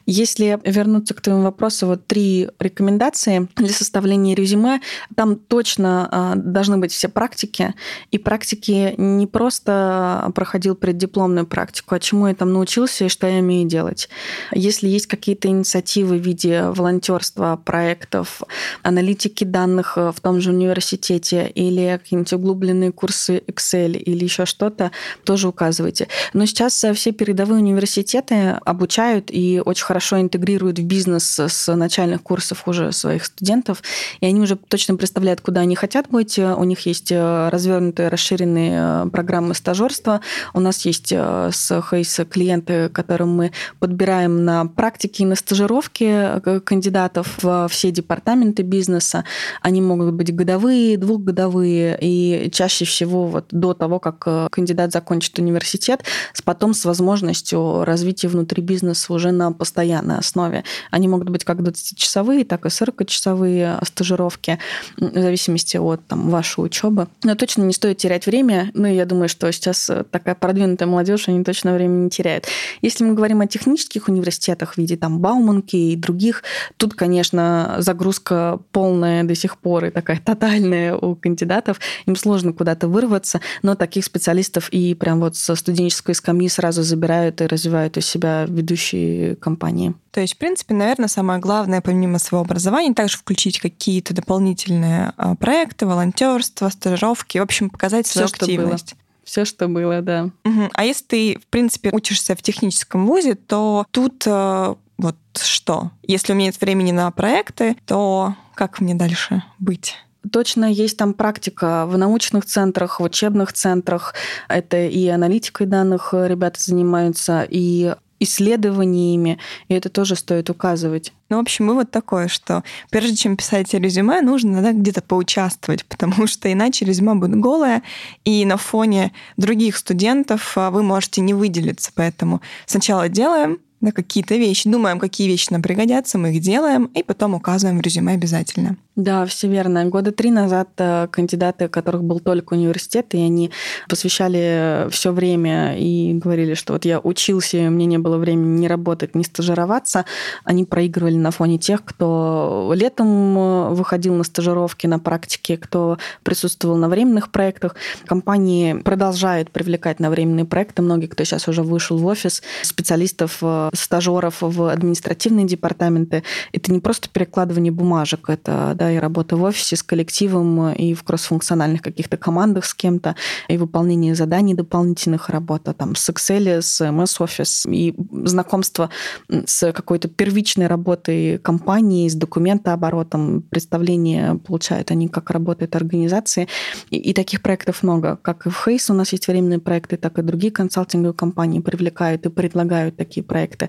Если 0.07 0.61
вернуться 0.65 1.15
к 1.15 1.21
твоему 1.21 1.43
вопросу, 1.43 1.89
вот 1.89 2.07
три 2.07 2.49
рекомендации 2.61 3.49
для 3.57 3.71
составления 3.71 4.37
резюме. 4.37 4.81
Там 5.17 5.37
точно 5.37 6.09
а, 6.11 6.35
должны 6.37 6.79
быть 6.79 6.93
все 6.93 7.09
практики. 7.09 7.75
И 8.13 8.19
практики 8.19 8.95
не 8.97 9.27
просто 9.27 10.31
проходил 10.35 10.77
преддипломную 10.77 11.47
практику, 11.47 11.97
а 11.97 12.01
чему 12.01 12.29
я 12.29 12.35
там 12.35 12.53
научился 12.53 13.07
и 13.07 13.09
что 13.09 13.27
я 13.27 13.41
умею 13.41 13.69
делать. 13.69 14.09
Если 14.53 14.89
есть 14.89 15.07
какие-то 15.07 15.49
инициативы 15.49 16.19
в 16.19 16.23
виде 16.23 16.63
волонтерства, 16.63 17.61
проектов, 17.65 18.43
аналитики 18.83 19.43
данных 19.43 19.97
в 19.97 20.17
том 20.23 20.41
же 20.41 20.51
университете 20.51 21.51
или 21.53 21.99
какие-нибудь 22.01 22.33
углубленные 22.37 22.93
курсы 22.93 23.43
Excel 23.47 23.97
или 23.97 24.25
еще 24.25 24.47
что-то, 24.47 24.93
тоже 25.25 25.49
указывайте. 25.49 26.09
Но 26.33 26.47
сейчас 26.47 26.85
все 26.95 27.13
передовые 27.13 27.59
университеты 27.59 28.59
обучают 28.65 29.31
и 29.31 29.61
очень 29.65 29.85
хорошо 29.85 30.21
интегрируют 30.21 30.79
в 30.79 30.85
бизнес 30.85 31.39
с 31.39 31.75
начальных 31.75 32.23
курсов 32.23 32.63
уже 32.67 32.93
своих 32.93 33.25
студентов, 33.25 33.83
и 34.21 34.27
они 34.27 34.41
уже 34.41 34.57
точно 34.57 34.97
представляют, 34.97 35.41
куда 35.41 35.61
они 35.63 35.75
хотят 35.75 36.07
быть. 36.11 36.39
У 36.39 36.65
них 36.65 36.81
есть 36.87 37.11
развернутые, 37.13 38.09
расширенные 38.09 39.09
программы 39.11 39.55
стажерства. 39.55 40.21
У 40.55 40.61
нас 40.61 40.85
есть 40.87 41.13
с 41.13 41.83
Хейса 41.91 42.25
клиенты, 42.25 42.89
которым 42.89 43.35
мы 43.35 43.53
подбираем 43.79 44.45
на 44.45 44.67
практике 44.67 45.23
и 45.23 45.27
на 45.27 45.35
стажировке 45.35 46.41
кандидатов 46.65 47.39
в 47.43 47.69
все 47.69 47.91
департаменты 47.91 48.63
бизнеса. 48.63 49.25
Они 49.63 49.81
могут 49.81 50.15
быть 50.15 50.35
годовые, 50.35 50.99
двухгодовые, 50.99 51.99
и 52.01 52.26
чаще 52.53 52.85
всего 52.85 53.27
вот 53.27 53.47
до 53.51 53.75
того, 53.75 53.99
как 53.99 54.23
э, 54.27 54.49
кандидат 54.51 54.93
закончит 54.93 55.39
университет, 55.39 56.05
с 56.33 56.43
потом 56.43 56.75
с 56.75 56.85
возможностью 56.85 57.85
развития 57.85 58.29
внутри 58.29 58.63
бизнеса 58.63 59.13
уже 59.13 59.31
на 59.31 59.53
постоянной 59.53 60.19
основе. 60.19 60.65
Они 60.91 61.09
могут 61.09 61.29
быть 61.29 61.45
как 61.45 61.61
20-часовые, 61.61 62.45
так 62.45 62.67
и 62.67 62.69
40-часовые 62.69 63.85
стажировки, 63.85 64.59
в 64.97 65.21
зависимости 65.21 65.77
от 65.77 66.07
там, 66.07 66.31
вашей 66.31 66.65
учебы. 66.65 67.09
Но 67.25 67.35
точно 67.35 67.63
не 67.63 67.73
стоит 67.73 67.99
терять 67.99 68.27
время. 68.27 68.71
Ну, 68.75 68.87
я 68.87 69.05
думаю, 69.05 69.29
что 69.29 69.51
сейчас 69.53 69.89
э, 69.91 70.05
такая 70.11 70.35
продвинутая 70.35 70.89
молодежь, 70.89 71.29
они 71.29 71.45
точно 71.45 71.75
время 71.75 71.93
не 71.93 72.11
теряют. 72.11 72.47
Если 72.83 73.05
мы 73.05 73.15
говорим 73.15 73.41
о 73.41 73.47
технических 73.47 74.09
университетах 74.09 74.75
в 74.75 74.79
виде 74.79 74.97
там 74.97 75.21
Бауманки 75.21 75.77
и 75.77 75.97
других, 75.97 76.43
тут, 76.77 76.95
конечно, 76.95 77.77
загрузка 77.79 78.59
полная 78.73 79.25
до 79.25 79.35
сих 79.35 79.59
пор 79.59 79.87
и 79.87 79.91
такая 79.91 80.21
тотальная 80.25 80.97
у 80.97 81.15
кандидатов. 81.15 81.81
Им 82.07 82.16
сложно 82.19 82.53
куда-то 82.53 82.89
вырваться, 82.89 83.41
но 83.63 83.75
таких 83.75 84.05
специалистов 84.05 84.69
и 84.71 84.95
прям 84.95 85.21
вот 85.21 85.37
со 85.37 85.55
студенческой 85.55 86.15
скамьи 86.15 86.49
сразу 86.49 86.83
забирают 86.83 87.41
и 87.41 87.47
развивают 87.47 87.97
у 87.97 88.01
себя 88.01 88.45
ведущие 88.47 89.37
компании. 89.37 89.95
То 90.11 90.21
есть, 90.21 90.35
в 90.35 90.39
принципе, 90.39 90.75
наверное, 90.75 91.09
самое 91.09 91.41
главное, 91.41 91.81
помимо 91.81 92.19
своего 92.19 92.45
образования, 92.45 92.95
также 92.95 93.19
включить 93.19 93.61
какие-то 93.61 94.15
дополнительные 94.15 95.13
а, 95.17 95.35
проекты, 95.35 95.87
волонтерство, 95.87 96.69
стажировки, 96.71 97.39
в 97.39 97.43
общем, 97.43 97.69
показать 97.69 98.07
свою 98.07 98.29
Всё, 98.29 98.37
активность. 98.37 98.95
Все, 99.25 99.45
что 99.45 99.69
было, 99.69 100.01
да. 100.03 100.31
Угу. 100.45 100.71
А 100.73 100.85
если 100.85 101.05
ты, 101.05 101.39
в 101.43 101.47
принципе, 101.49 101.91
учишься 101.93 102.37
в 102.37 102.43
техническом 102.43 103.07
вузе, 103.07 103.35
то 103.35 103.85
тут 103.91 104.23
э, 104.25 104.75
вот 104.99 105.17
что? 105.35 105.91
Если 106.03 106.33
у 106.33 106.37
меня 106.37 106.47
нет 106.47 106.61
времени 106.61 106.93
на 106.93 107.11
проекты, 107.11 107.77
то 107.87 108.37
как 108.55 108.81
мне 108.81 108.95
дальше 108.95 109.43
быть? 109.59 109.97
Точно 110.33 110.65
есть 110.65 110.97
там 110.97 111.15
практика 111.15 111.87
в 111.87 111.97
научных 111.99 112.45
центрах, 112.47 113.01
в 113.01 113.03
учебных 113.03 113.53
центрах. 113.53 114.15
Это 114.49 114.87
и 114.87 115.07
аналитикой 115.09 115.67
данных 115.67 116.15
ребята 116.15 116.61
занимаются, 116.63 117.47
и 117.49 117.95
исследованиями, 118.21 119.39
и 119.69 119.75
это 119.75 119.89
тоже 119.89 120.17
стоит 120.17 120.49
указывать. 120.51 121.13
Ну, 121.29 121.37
в 121.37 121.41
общем, 121.41 121.67
вывод 121.67 121.91
такой, 121.91 122.29
что 122.29 122.63
прежде 122.91 123.17
чем 123.17 123.37
писать 123.37 123.75
резюме, 123.75 124.21
нужно 124.21 124.63
да, 124.63 124.73
где-то 124.73 125.03
поучаствовать, 125.03 125.85
потому 125.89 126.27
что 126.27 126.51
иначе 126.51 126.85
резюме 126.85 127.15
будет 127.15 127.39
голое, 127.39 127.83
и 128.25 128.45
на 128.45 128.57
фоне 128.57 129.13
других 129.37 129.77
студентов 129.77 130.57
а, 130.57 130.71
вы 130.71 130.83
можете 130.83 131.21
не 131.21 131.35
выделиться. 131.35 131.91
Поэтому 131.95 132.41
сначала 132.67 133.09
делаем, 133.09 133.59
на 133.83 133.93
какие-то 133.93 134.37
вещи, 134.37 134.71
думаем, 134.71 134.99
какие 134.99 135.29
вещи 135.29 135.49
нам 135.51 135.63
пригодятся, 135.63 136.17
мы 136.17 136.35
их 136.35 136.41
делаем, 136.41 136.87
и 136.87 137.03
потом 137.03 137.35
указываем 137.35 137.79
в 137.79 137.83
резюме 137.83 138.15
обязательно. 138.15 138.79
Да, 138.97 139.27
все 139.27 139.47
верно. 139.47 139.85
Года 139.85 140.11
три 140.11 140.31
назад 140.31 140.71
э, 140.79 141.07
кандидаты, 141.11 141.67
у 141.67 141.69
которых 141.69 142.03
был 142.03 142.19
только 142.19 142.55
университет, 142.55 143.13
и 143.13 143.19
они 143.19 143.51
посвящали 143.91 144.89
все 144.89 145.13
время 145.13 145.77
и 145.77 146.15
говорили, 146.15 146.55
что 146.55 146.73
вот 146.73 146.87
я 146.87 146.99
учился, 147.01 147.59
мне 147.59 147.85
не 147.85 147.99
было 147.99 148.17
времени 148.17 148.61
ни 148.61 148.67
работать, 148.67 149.15
ни 149.15 149.23
стажироваться, 149.23 150.07
они 150.45 150.65
проигрывали 150.65 151.17
на 151.17 151.31
фоне 151.31 151.59
тех, 151.59 151.85
кто 151.85 152.73
летом 152.75 153.37
э, 153.37 153.69
выходил 153.75 154.15
на 154.15 154.25
стажировки, 154.25 154.87
на 154.87 154.99
практике, 154.99 155.59
кто 155.59 155.99
присутствовал 156.23 156.79
на 156.79 156.89
временных 156.89 157.31
проектах. 157.31 157.77
Компании 158.07 158.81
продолжают 158.81 159.51
привлекать 159.51 160.01
на 160.01 160.09
временные 160.09 160.47
проекты. 160.47 160.81
Многие, 160.81 161.09
кто 161.09 161.23
сейчас 161.23 161.49
уже 161.49 161.63
вышел 161.63 161.99
в 161.99 162.07
офис, 162.07 162.43
специалистов, 162.63 163.41
э, 163.43 163.69
стажеров 163.75 164.37
в 164.41 164.73
административные 164.73 165.45
департаменты. 165.45 166.23
Это 166.55 166.73
не 166.73 166.81
просто 166.81 167.11
перекладывание 167.11 167.73
бумажек, 167.73 168.31
это 168.31 168.73
да, 168.75 168.86
и 168.93 168.97
работа 168.97 169.37
в 169.37 169.43
офисе 169.43 169.77
с 169.77 169.83
коллективом, 169.83 170.73
и 170.73 170.95
в 170.95 171.03
кроссфункциональных 171.03 171.83
каких-то 171.83 172.17
командах 172.17 172.65
с 172.65 172.75
кем-то, 172.75 173.17
и 173.49 173.57
выполнение 173.57 174.15
заданий 174.15 174.55
дополнительных, 174.55 175.29
работа 175.29 175.73
там 175.73 175.95
с 175.95 176.09
Excel, 176.09 176.63
с 176.63 176.81
MS 176.81 177.21
Office, 177.21 177.71
и 177.71 177.95
знакомство 178.25 178.91
с 179.29 179.73
какой-то 179.73 180.09
первичной 180.09 180.67
работой 180.67 181.39
компании, 181.39 182.09
с 182.09 182.15
документооборотом, 182.15 183.43
представление 183.43 184.37
получают 184.37 184.91
они, 184.91 185.09
как 185.09 185.31
работает 185.31 185.77
организация. 185.77 186.49
И, 186.91 186.97
и 186.97 187.13
таких 187.13 187.43
проектов 187.43 187.83
много. 187.83 188.17
Как 188.23 188.47
и 188.47 188.51
в 188.51 188.65
Хейс 188.65 188.91
у 188.91 188.95
нас 188.95 189.13
есть 189.13 189.29
временные 189.29 189.59
проекты, 189.59 189.97
так 189.97 190.19
и 190.19 190.23
другие 190.23 190.53
консалтинговые 190.53 191.15
компании 191.15 191.61
привлекают 191.61 192.27
и 192.27 192.29
предлагают 192.29 192.97
такие 192.97 193.25
проекты. 193.25 193.69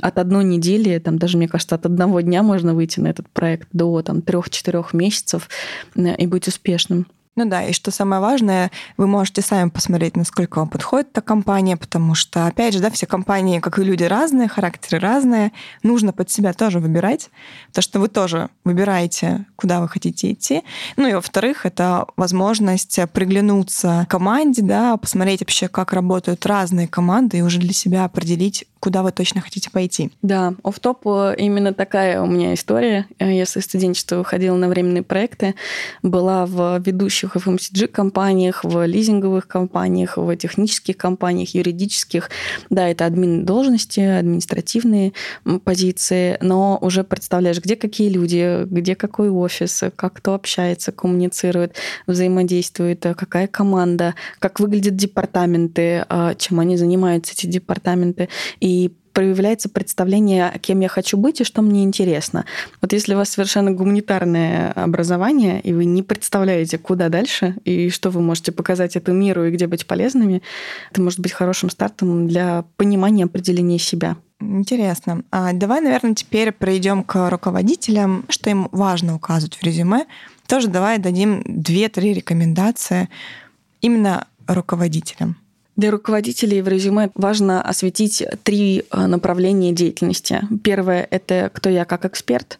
От 0.00 0.18
одной 0.18 0.44
недели, 0.44 0.98
там 0.98 1.18
даже, 1.18 1.36
мне 1.36 1.48
кажется, 1.48 1.74
от 1.74 1.86
одного 1.86 2.20
дня 2.20 2.42
можно 2.42 2.74
выйти 2.74 3.00
на 3.00 3.08
этот 3.08 3.28
проект 3.28 3.68
до 3.72 4.02
там, 4.02 4.22
трех 4.22 4.50
четырех 4.56 4.92
месяцев 4.94 5.48
э, 5.94 6.16
и 6.16 6.26
быть 6.26 6.48
успешным. 6.48 7.06
Ну 7.38 7.44
да, 7.44 7.64
и 7.64 7.72
что 7.74 7.90
самое 7.90 8.22
важное, 8.22 8.70
вы 8.96 9.06
можете 9.06 9.42
сами 9.42 9.68
посмотреть, 9.68 10.16
насколько 10.16 10.58
вам 10.58 10.70
подходит 10.70 11.10
эта 11.12 11.20
компания, 11.20 11.76
потому 11.76 12.14
что, 12.14 12.46
опять 12.46 12.72
же, 12.72 12.80
да, 12.80 12.90
все 12.90 13.04
компании, 13.06 13.60
как 13.60 13.78
и 13.78 13.84
люди, 13.84 14.04
разные, 14.04 14.48
характеры 14.48 14.98
разные. 14.98 15.52
Нужно 15.82 16.14
под 16.14 16.30
себя 16.30 16.54
тоже 16.54 16.80
выбирать, 16.80 17.28
потому 17.68 17.82
что 17.82 18.00
вы 18.00 18.08
тоже 18.08 18.48
выбираете, 18.64 19.44
куда 19.54 19.82
вы 19.82 19.88
хотите 19.88 20.32
идти. 20.32 20.62
Ну 20.96 21.08
и, 21.08 21.12
во-вторых, 21.12 21.66
это 21.66 22.06
возможность 22.16 22.98
приглянуться 23.12 24.06
команде, 24.08 24.62
да, 24.62 24.96
посмотреть 24.96 25.40
вообще, 25.40 25.68
как 25.68 25.92
работают 25.92 26.46
разные 26.46 26.88
команды 26.88 27.36
и 27.36 27.42
уже 27.42 27.58
для 27.58 27.74
себя 27.74 28.06
определить, 28.06 28.64
куда 28.86 29.02
вы 29.02 29.10
точно 29.10 29.40
хотите 29.40 29.68
пойти. 29.68 30.12
Да, 30.22 30.54
оф 30.62 30.78
топ 30.78 31.08
э, 31.08 31.34
именно 31.38 31.74
такая 31.74 32.22
у 32.22 32.26
меня 32.26 32.54
история. 32.54 33.06
Э, 33.18 33.36
я 33.36 33.44
со 33.44 33.60
студенчества 33.60 34.18
выходила 34.18 34.54
на 34.56 34.68
временные 34.68 35.02
проекты, 35.02 35.56
была 36.04 36.46
в 36.46 36.80
ведущих 36.86 37.34
FMCG-компаниях, 37.34 38.62
в 38.62 38.86
лизинговых 38.86 39.48
компаниях, 39.48 40.18
в 40.18 40.36
технических 40.36 40.96
компаниях, 40.96 41.52
юридических. 41.56 42.30
Да, 42.70 42.88
это 42.88 43.06
админ 43.06 43.44
должности, 43.44 43.98
административные 43.98 45.14
позиции, 45.64 46.38
но 46.40 46.78
уже 46.80 47.02
представляешь, 47.02 47.58
где 47.58 47.74
какие 47.74 48.08
люди, 48.08 48.66
где 48.66 48.94
какой 48.94 49.30
офис, 49.30 49.82
как 49.96 50.12
кто 50.12 50.34
общается, 50.34 50.92
коммуницирует, 50.92 51.74
взаимодействует, 52.06 53.00
какая 53.00 53.48
команда, 53.48 54.14
как 54.38 54.60
выглядят 54.60 54.94
департаменты, 54.94 56.06
чем 56.38 56.60
они 56.60 56.76
занимаются, 56.76 57.32
эти 57.32 57.46
департаменты 57.46 58.28
и 58.60 58.75
проявляется 59.16 59.70
представление, 59.70 60.52
кем 60.60 60.80
я 60.80 60.88
хочу 60.88 61.16
быть 61.16 61.40
и 61.40 61.44
что 61.44 61.62
мне 61.62 61.84
интересно. 61.84 62.44
Вот 62.82 62.92
если 62.92 63.14
у 63.14 63.16
вас 63.16 63.30
совершенно 63.30 63.72
гуманитарное 63.72 64.72
образование, 64.72 65.58
и 65.62 65.72
вы 65.72 65.86
не 65.86 66.02
представляете, 66.02 66.76
куда 66.76 67.08
дальше, 67.08 67.56
и 67.64 67.88
что 67.88 68.10
вы 68.10 68.20
можете 68.20 68.52
показать 68.52 68.94
этому 68.94 69.18
миру, 69.18 69.46
и 69.46 69.50
где 69.50 69.68
быть 69.68 69.86
полезными, 69.86 70.42
это 70.90 71.00
может 71.00 71.20
быть 71.20 71.32
хорошим 71.32 71.70
стартом 71.70 72.28
для 72.28 72.66
понимания 72.76 73.24
определения 73.24 73.78
себя. 73.78 74.18
Интересно. 74.38 75.22
А 75.30 75.54
давай, 75.54 75.80
наверное, 75.80 76.14
теперь 76.14 76.52
пройдем 76.52 77.02
к 77.02 77.30
руководителям, 77.30 78.26
что 78.28 78.50
им 78.50 78.68
важно 78.70 79.14
указывать 79.14 79.56
в 79.56 79.62
резюме. 79.62 80.04
Тоже 80.46 80.68
давай 80.68 80.98
дадим 80.98 81.42
две-три 81.46 82.12
рекомендации 82.12 83.08
именно 83.80 84.26
руководителям. 84.46 85.38
Для 85.76 85.90
руководителей 85.90 86.62
в 86.62 86.68
резюме 86.68 87.10
важно 87.14 87.60
осветить 87.60 88.24
три 88.44 88.84
э, 88.90 89.06
направления 89.06 89.72
деятельности. 89.72 90.40
Первое— 90.64 91.06
это 91.10 91.50
кто 91.52 91.68
я 91.68 91.84
как 91.84 92.06
эксперт 92.06 92.58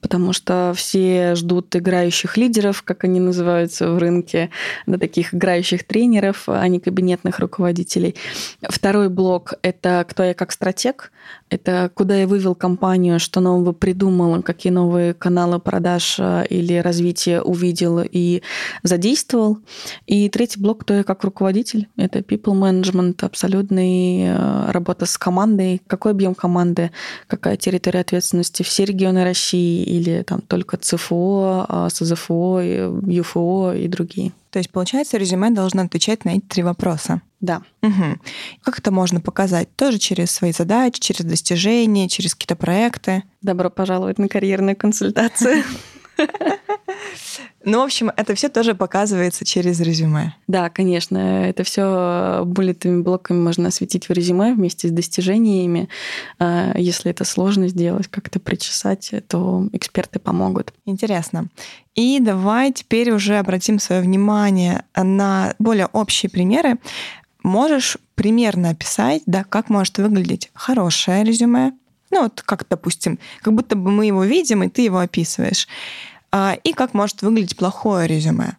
потому 0.00 0.32
что 0.32 0.72
все 0.76 1.34
ждут 1.34 1.74
играющих 1.74 2.36
лидеров, 2.36 2.82
как 2.82 3.04
они 3.04 3.20
называются 3.20 3.90
в 3.90 3.98
рынке, 3.98 4.50
да, 4.86 4.98
таких 4.98 5.34
играющих 5.34 5.84
тренеров, 5.84 6.44
а 6.46 6.66
не 6.68 6.80
кабинетных 6.80 7.38
руководителей. 7.38 8.14
Второй 8.62 9.08
блок— 9.08 9.54
это 9.62 10.04
кто 10.08 10.22
я 10.22 10.34
как 10.34 10.52
стратег, 10.52 11.12
это 11.50 11.90
куда 11.94 12.16
я 12.16 12.26
вывел 12.26 12.54
компанию, 12.54 13.18
что 13.18 13.40
нового 13.40 13.72
придумал, 13.72 14.42
какие 14.42 14.72
новые 14.72 15.14
каналы 15.14 15.58
продаж 15.58 16.16
э, 16.18 16.44
или 16.50 16.74
развития 16.74 17.40
увидел 17.40 18.00
и 18.02 18.42
задействовал. 18.82 19.58
И 20.06 20.28
третий 20.28 20.60
блок, 20.60 20.82
кто 20.82 20.94
я 20.94 21.04
как 21.04 21.24
руководитель, 21.24 21.88
это 21.96 22.18
people 22.20 22.54
management, 22.54 23.24
абсолютный 23.24 24.28
э, 24.28 24.70
работа 24.70 25.06
с 25.06 25.16
командой, 25.16 25.80
какой 25.86 26.12
объем 26.12 26.34
команды, 26.34 26.90
какая 27.26 27.56
территория 27.56 28.00
ответственности, 28.00 28.62
все 28.62 28.84
регионы 28.84 29.24
России 29.24 29.82
или 29.88 30.22
там 30.22 30.40
только 30.40 30.76
ЦФО, 30.76 31.66
а, 31.68 31.88
СЗФО, 31.90 32.60
ЮФО 33.06 33.72
и 33.72 33.88
другие. 33.88 34.32
То 34.50 34.58
есть, 34.58 34.70
получается, 34.70 35.18
резюме 35.18 35.50
должно 35.50 35.82
отвечать 35.82 36.24
на 36.24 36.30
эти 36.30 36.44
три 36.44 36.62
вопроса. 36.62 37.22
Да. 37.40 37.62
Угу. 37.82 38.18
Как 38.62 38.78
это 38.78 38.90
можно 38.90 39.20
показать? 39.20 39.68
Тоже 39.76 39.98
через 39.98 40.30
свои 40.30 40.52
задачи, 40.52 41.00
через 41.00 41.24
достижения, 41.24 42.08
через 42.08 42.34
какие-то 42.34 42.56
проекты? 42.56 43.22
Добро 43.42 43.70
пожаловать 43.70 44.18
на 44.18 44.28
карьерную 44.28 44.76
консультацию. 44.76 45.62
Ну, 47.64 47.80
в 47.80 47.84
общем, 47.84 48.10
это 48.16 48.34
все 48.34 48.48
тоже 48.48 48.74
показывается 48.74 49.44
через 49.44 49.80
резюме. 49.80 50.34
Да, 50.46 50.70
конечно. 50.70 51.18
Это 51.18 51.64
все 51.64 52.42
буллетами, 52.46 53.02
блоками 53.02 53.40
можно 53.40 53.68
осветить 53.68 54.08
в 54.08 54.12
резюме 54.12 54.54
вместе 54.54 54.88
с 54.88 54.90
достижениями. 54.90 55.88
А, 56.38 56.72
если 56.76 57.10
это 57.10 57.24
сложно 57.24 57.68
сделать, 57.68 58.08
как-то 58.08 58.40
причесать, 58.40 59.12
то 59.28 59.68
эксперты 59.72 60.18
помогут. 60.18 60.72
Интересно. 60.86 61.48
И 61.94 62.20
давай 62.20 62.72
теперь 62.72 63.10
уже 63.10 63.38
обратим 63.38 63.78
свое 63.78 64.00
внимание 64.00 64.84
на 64.96 65.54
более 65.58 65.86
общие 65.86 66.30
примеры. 66.30 66.78
Можешь 67.42 67.98
примерно 68.14 68.70
описать, 68.70 69.22
да, 69.26 69.44
как 69.44 69.68
может 69.68 69.98
выглядеть 69.98 70.50
хорошее 70.54 71.24
резюме, 71.24 71.72
ну 72.10 72.22
вот 72.22 72.42
как, 72.42 72.66
допустим, 72.68 73.18
как 73.42 73.54
будто 73.54 73.76
бы 73.76 73.90
мы 73.90 74.06
его 74.06 74.24
видим, 74.24 74.62
и 74.62 74.68
ты 74.68 74.82
его 74.82 74.98
описываешь. 74.98 75.68
А, 76.30 76.56
и 76.62 76.72
как 76.72 76.94
может 76.94 77.22
выглядеть 77.22 77.56
плохое 77.56 78.06
резюме. 78.06 78.56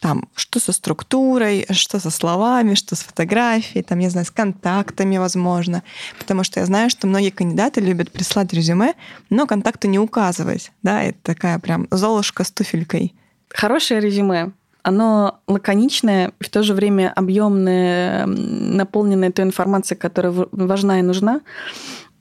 Там, 0.00 0.28
что 0.34 0.58
со 0.58 0.72
структурой, 0.72 1.64
что 1.70 2.00
со 2.00 2.10
словами, 2.10 2.74
что 2.74 2.96
с 2.96 3.02
фотографией, 3.02 3.84
там, 3.84 4.00
я 4.00 4.10
знаю, 4.10 4.26
с 4.26 4.32
контактами, 4.32 5.16
возможно. 5.16 5.84
Потому 6.18 6.42
что 6.42 6.58
я 6.58 6.66
знаю, 6.66 6.90
что 6.90 7.06
многие 7.06 7.30
кандидаты 7.30 7.80
любят 7.80 8.10
прислать 8.10 8.52
резюме, 8.52 8.94
но 9.30 9.46
контакты 9.46 9.86
не 9.86 10.00
указывать. 10.00 10.72
Да, 10.82 11.04
это 11.04 11.18
такая 11.22 11.60
прям 11.60 11.86
золушка 11.92 12.42
с 12.42 12.50
туфелькой. 12.50 13.14
Хорошее 13.50 14.00
резюме 14.00 14.50
оно 14.82 15.38
лаконичное, 15.46 16.32
в 16.40 16.48
то 16.48 16.62
же 16.62 16.74
время 16.74 17.12
объемное, 17.14 18.26
наполненное 18.26 19.30
той 19.30 19.44
информацией, 19.44 19.98
которая 19.98 20.34
важна 20.50 20.98
и 20.98 21.02
нужна. 21.02 21.40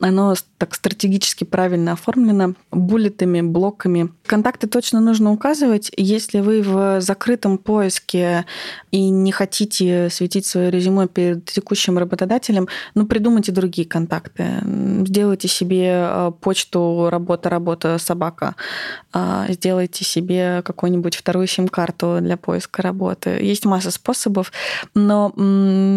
Оно 0.01 0.33
так 0.57 0.73
стратегически 0.75 1.43
правильно 1.43 1.93
оформлено, 1.93 2.55
буллетами, 2.71 3.41
блоками. 3.41 4.09
Контакты 4.25 4.67
точно 4.67 4.99
нужно 4.99 5.31
указывать. 5.31 5.91
Если 5.95 6.39
вы 6.39 6.63
в 6.63 7.01
закрытом 7.01 7.59
поиске 7.59 8.45
и 8.89 9.09
не 9.09 9.31
хотите 9.31 10.09
светить 10.09 10.47
свое 10.47 10.71
резюме 10.71 11.07
перед 11.07 11.45
текущим 11.45 11.99
работодателем, 11.99 12.67
ну, 12.95 13.05
придумайте 13.05 13.51
другие 13.51 13.87
контакты. 13.87 14.63
Сделайте 15.05 15.47
себе 15.47 15.91
э, 15.93 16.31
почту 16.41 17.09
работа, 17.11 17.49
работа, 17.49 17.97
собака. 17.99 18.55
А, 19.13 19.45
сделайте 19.49 20.03
себе 20.03 20.63
какую-нибудь 20.63 21.15
вторую 21.15 21.45
сим-карту 21.45 22.19
для 22.21 22.37
поиска 22.37 22.81
работы. 22.81 23.29
Есть 23.29 23.65
масса 23.65 23.91
способов, 23.91 24.51
но 24.95 25.33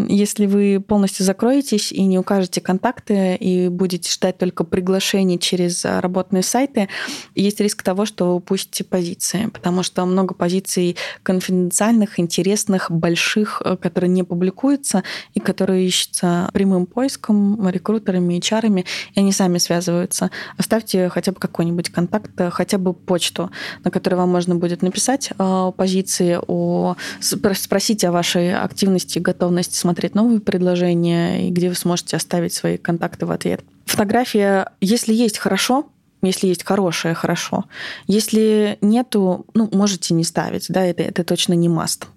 если 0.09 0.47
вы 0.47 0.83
полностью 0.87 1.25
закроетесь 1.25 1.91
и 1.91 2.03
не 2.05 2.19
укажете 2.19 2.61
контакты 2.61 3.37
и 3.37 3.69
будете 3.69 3.94
будете 3.95 4.11
ждать 4.11 4.39
только 4.39 4.65
приглашений 4.65 5.39
через 5.39 5.85
а, 5.85 6.01
работные 6.01 6.43
сайты, 6.43 6.89
есть 7.37 7.61
риск 7.61 7.83
того, 7.83 8.07
что 8.07 8.27
вы 8.27 8.35
упустите 8.35 8.83
позиции, 8.83 9.47
потому 9.53 9.85
что 9.85 10.05
много 10.05 10.35
позиций 10.35 10.97
конфиденциальных, 11.23 12.19
интересных, 12.19 12.91
больших, 12.91 13.63
э, 13.65 13.77
которые 13.77 14.11
не 14.11 14.25
публикуются 14.25 15.05
и 15.35 15.41
которые 15.41 15.87
ищутся 15.87 16.51
прямым 16.53 16.87
поиском, 16.87 17.69
рекрутерами, 17.69 18.39
HR, 18.39 18.85
и 19.15 19.21
они 19.21 19.31
сами 19.31 19.59
связываются. 19.59 20.31
Оставьте 20.57 21.09
хотя 21.09 21.31
бы 21.31 21.39
какой-нибудь 21.39 21.91
контакт, 21.91 22.33
э, 22.41 22.51
хотя 22.51 22.79
бы 22.79 22.95
почту, 22.95 23.53
на 23.85 23.93
которой 23.93 24.17
вам 24.17 24.31
можно 24.31 24.57
будет 24.57 24.83
написать 24.83 25.31
э, 25.31 25.35
о 25.39 25.71
позиции, 25.71 26.39
о... 26.45 26.97
спросить 27.21 28.05
о 28.05 28.11
вашей 28.11 28.57
активности, 28.57 29.21
готовности 29.21 29.77
смотреть 29.77 30.17
новые 30.17 30.41
предложения, 30.41 31.47
и 31.47 31.51
где 31.53 31.69
вы 31.69 31.77
сможете 31.77 32.17
оставить 32.17 32.55
свои 32.55 32.77
контакты 32.77 33.27
в 33.27 33.31
ответ. 33.31 33.63
Фотография, 33.95 34.73
если 34.81 35.15
есть 35.15 35.39
хорошо, 35.39 35.87
если 36.21 36.49
есть 36.49 36.65
хорошее, 36.65 37.15
хорошо. 37.15 37.67
Если 38.09 38.77
нету, 38.81 39.47
ну, 39.55 39.69
можете 39.73 40.15
не 40.15 40.25
ставить, 40.25 40.67
да, 40.69 40.85
это, 40.85 41.05
это 41.05 41.23
точно 41.23 41.53
не 41.53 41.69
маст. 41.69 42.09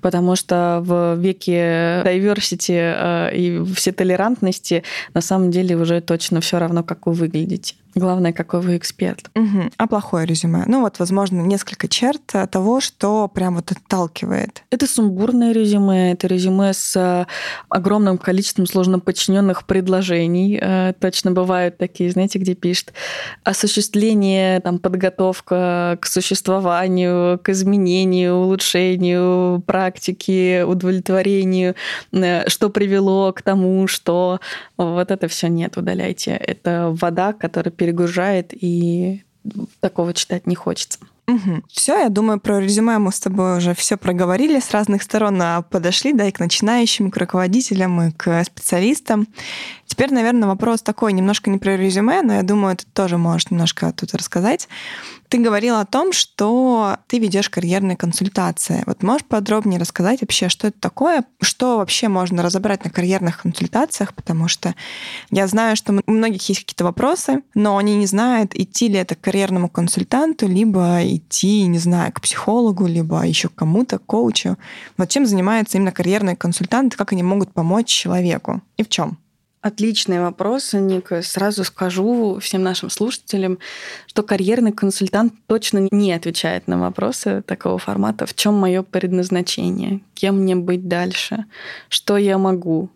Потому 0.00 0.36
что 0.36 0.80
в 0.84 1.16
веке 1.16 2.02
diversity 2.04 2.76
э, 2.76 3.36
и 3.36 3.64
все 3.74 3.90
толерантности 3.90 4.84
на 5.14 5.20
самом 5.20 5.50
деле 5.50 5.76
уже 5.76 6.00
точно 6.00 6.40
все 6.40 6.60
равно, 6.60 6.84
как 6.84 7.06
вы 7.06 7.12
выглядите. 7.12 7.74
Главное, 7.96 8.34
какой 8.34 8.60
вы 8.60 8.76
эксперт. 8.76 9.30
Угу. 9.34 9.70
А 9.78 9.86
плохое 9.86 10.26
резюме? 10.26 10.64
Ну 10.66 10.82
вот, 10.82 10.98
возможно, 10.98 11.40
несколько 11.40 11.88
черт 11.88 12.20
того, 12.50 12.80
что 12.82 13.26
прям 13.26 13.54
вот 13.56 13.72
отталкивает. 13.72 14.64
Это 14.70 14.86
сумбурное 14.86 15.52
резюме, 15.52 16.12
это 16.12 16.26
резюме 16.26 16.74
с 16.74 16.94
э, 16.94 17.24
огромным 17.70 18.18
количеством 18.18 18.66
сложно 18.66 18.98
подчиненных 18.98 19.64
предложений. 19.64 20.58
Э, 20.60 20.92
точно 21.00 21.30
бывают 21.30 21.78
такие, 21.78 22.10
знаете, 22.10 22.38
где 22.38 22.54
пишет 22.54 22.92
осуществление, 23.44 24.60
там, 24.60 24.78
подготовка 24.78 25.96
к 25.98 26.04
существованию, 26.04 27.38
к 27.38 27.48
изменению, 27.48 28.34
улучшению 28.34 29.62
практики, 29.66 30.62
удовлетворению, 30.64 31.74
э, 32.12 32.46
что 32.50 32.68
привело 32.68 33.32
к 33.32 33.40
тому, 33.40 33.86
что 33.86 34.40
вот 34.76 35.10
это 35.10 35.28
все 35.28 35.48
нет, 35.48 35.78
удаляйте. 35.78 36.32
Это 36.32 36.94
вода, 36.94 37.32
которая 37.32 37.72
перегружает, 37.86 38.52
и 38.52 39.22
такого 39.80 40.12
читать 40.12 40.46
не 40.46 40.56
хочется. 40.56 40.98
Угу. 41.28 41.62
Все, 41.68 41.98
я 41.98 42.08
думаю, 42.08 42.38
про 42.38 42.60
резюме 42.60 42.98
мы 42.98 43.10
с 43.12 43.18
тобой 43.18 43.58
уже 43.58 43.74
все 43.74 43.96
проговорили 43.96 44.60
с 44.60 44.70
разных 44.70 45.02
сторон, 45.02 45.40
а 45.42 45.62
подошли, 45.62 46.12
да, 46.12 46.26
и 46.26 46.32
к 46.32 46.38
начинающим, 46.38 47.08
и 47.08 47.10
к 47.10 47.16
руководителям, 47.16 48.00
и 48.00 48.12
к 48.12 48.44
специалистам. 48.44 49.26
Теперь, 49.86 50.12
наверное, 50.12 50.48
вопрос 50.48 50.82
такой, 50.82 51.12
немножко 51.12 51.50
не 51.50 51.58
про 51.58 51.76
резюме, 51.76 52.22
но 52.22 52.34
я 52.34 52.42
думаю, 52.42 52.76
ты 52.76 52.84
тоже 52.92 53.18
можешь 53.18 53.50
немножко 53.50 53.92
тут 53.92 54.14
рассказать. 54.14 54.68
Ты 55.28 55.38
говорила 55.38 55.80
о 55.80 55.86
том, 55.86 56.12
что 56.12 56.98
ты 57.08 57.18
ведешь 57.18 57.50
карьерные 57.50 57.96
консультации. 57.96 58.82
Вот 58.86 59.02
можешь 59.02 59.26
подробнее 59.26 59.80
рассказать 59.80 60.20
вообще, 60.20 60.48
что 60.48 60.68
это 60.68 60.78
такое, 60.78 61.24
что 61.40 61.78
вообще 61.78 62.08
можно 62.08 62.42
разобрать 62.42 62.84
на 62.84 62.90
карьерных 62.90 63.42
консультациях, 63.42 64.14
потому 64.14 64.48
что 64.48 64.74
я 65.30 65.46
знаю, 65.46 65.76
что 65.76 66.00
у 66.06 66.10
многих 66.12 66.48
есть 66.48 66.60
какие-то 66.60 66.84
вопросы, 66.84 67.42
но 67.54 67.76
они 67.76 67.96
не 67.96 68.06
знают, 68.06 68.54
идти 68.54 68.88
ли 68.88 68.96
это 68.96 69.14
к 69.14 69.20
карьерному 69.20 69.68
консультанту, 69.68 70.46
либо 70.46 71.00
идти, 71.02 71.66
не 71.66 71.78
знаю, 71.78 72.12
к 72.12 72.20
психологу, 72.20 72.86
либо 72.86 73.26
еще 73.26 73.48
к 73.48 73.54
кому-то, 73.54 73.98
к 73.98 74.06
коучу. 74.06 74.56
Вот 74.96 75.08
чем 75.08 75.26
занимаются 75.26 75.78
именно 75.78 75.92
карьерные 75.92 76.36
консультанты, 76.36 76.96
как 76.96 77.12
они 77.12 77.22
могут 77.22 77.52
помочь 77.52 77.88
человеку 77.88 78.62
и 78.76 78.84
в 78.84 78.88
чем? 78.88 79.18
Отличный 79.62 80.20
вопрос, 80.20 80.74
Ника. 80.74 81.22
Сразу 81.22 81.64
скажу 81.64 82.38
всем 82.40 82.62
нашим 82.62 82.88
слушателям, 82.88 83.58
что 84.06 84.22
карьерный 84.22 84.72
консультант 84.72 85.32
точно 85.46 85.88
не 85.90 86.12
отвечает 86.12 86.68
на 86.68 86.78
вопросы 86.78 87.42
такого 87.42 87.78
формата. 87.78 88.26
В 88.26 88.34
чем 88.34 88.54
мое 88.54 88.82
предназначение? 88.82 90.00
Кем 90.14 90.42
мне 90.42 90.54
быть 90.54 90.86
дальше? 90.86 91.46
Что 91.88 92.16
я 92.16 92.38
могу? 92.38 92.90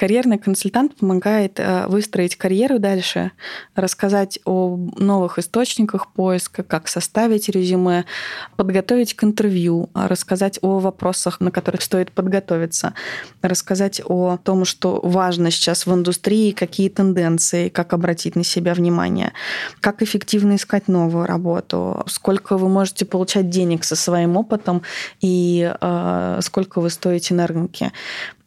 Карьерный 0.00 0.38
консультант 0.38 0.96
помогает 0.96 1.60
э, 1.60 1.86
выстроить 1.86 2.34
карьеру 2.36 2.78
дальше, 2.78 3.32
рассказать 3.74 4.38
о 4.46 4.78
новых 4.96 5.38
источниках 5.38 6.10
поиска, 6.14 6.62
как 6.62 6.88
составить 6.88 7.50
резюме, 7.50 8.06
подготовить 8.56 9.12
к 9.12 9.24
интервью, 9.24 9.90
рассказать 9.92 10.58
о 10.62 10.78
вопросах, 10.78 11.40
на 11.40 11.50
которые 11.50 11.82
стоит 11.82 12.12
подготовиться, 12.12 12.94
рассказать 13.42 14.00
о 14.06 14.38
том, 14.38 14.64
что 14.64 15.02
важно 15.02 15.50
сейчас 15.50 15.84
в 15.84 15.92
индустрии, 15.92 16.52
какие 16.52 16.88
тенденции, 16.88 17.68
как 17.68 17.92
обратить 17.92 18.36
на 18.36 18.42
себя 18.42 18.72
внимание, 18.72 19.34
как 19.80 20.00
эффективно 20.00 20.56
искать 20.56 20.88
новую 20.88 21.26
работу, 21.26 22.04
сколько 22.06 22.56
вы 22.56 22.70
можете 22.70 23.04
получать 23.04 23.50
денег 23.50 23.84
со 23.84 23.96
своим 23.96 24.38
опытом 24.38 24.80
и 25.20 25.70
э, 25.78 26.38
сколько 26.40 26.80
вы 26.80 26.88
стоите 26.88 27.34
на 27.34 27.46
рынке. 27.46 27.92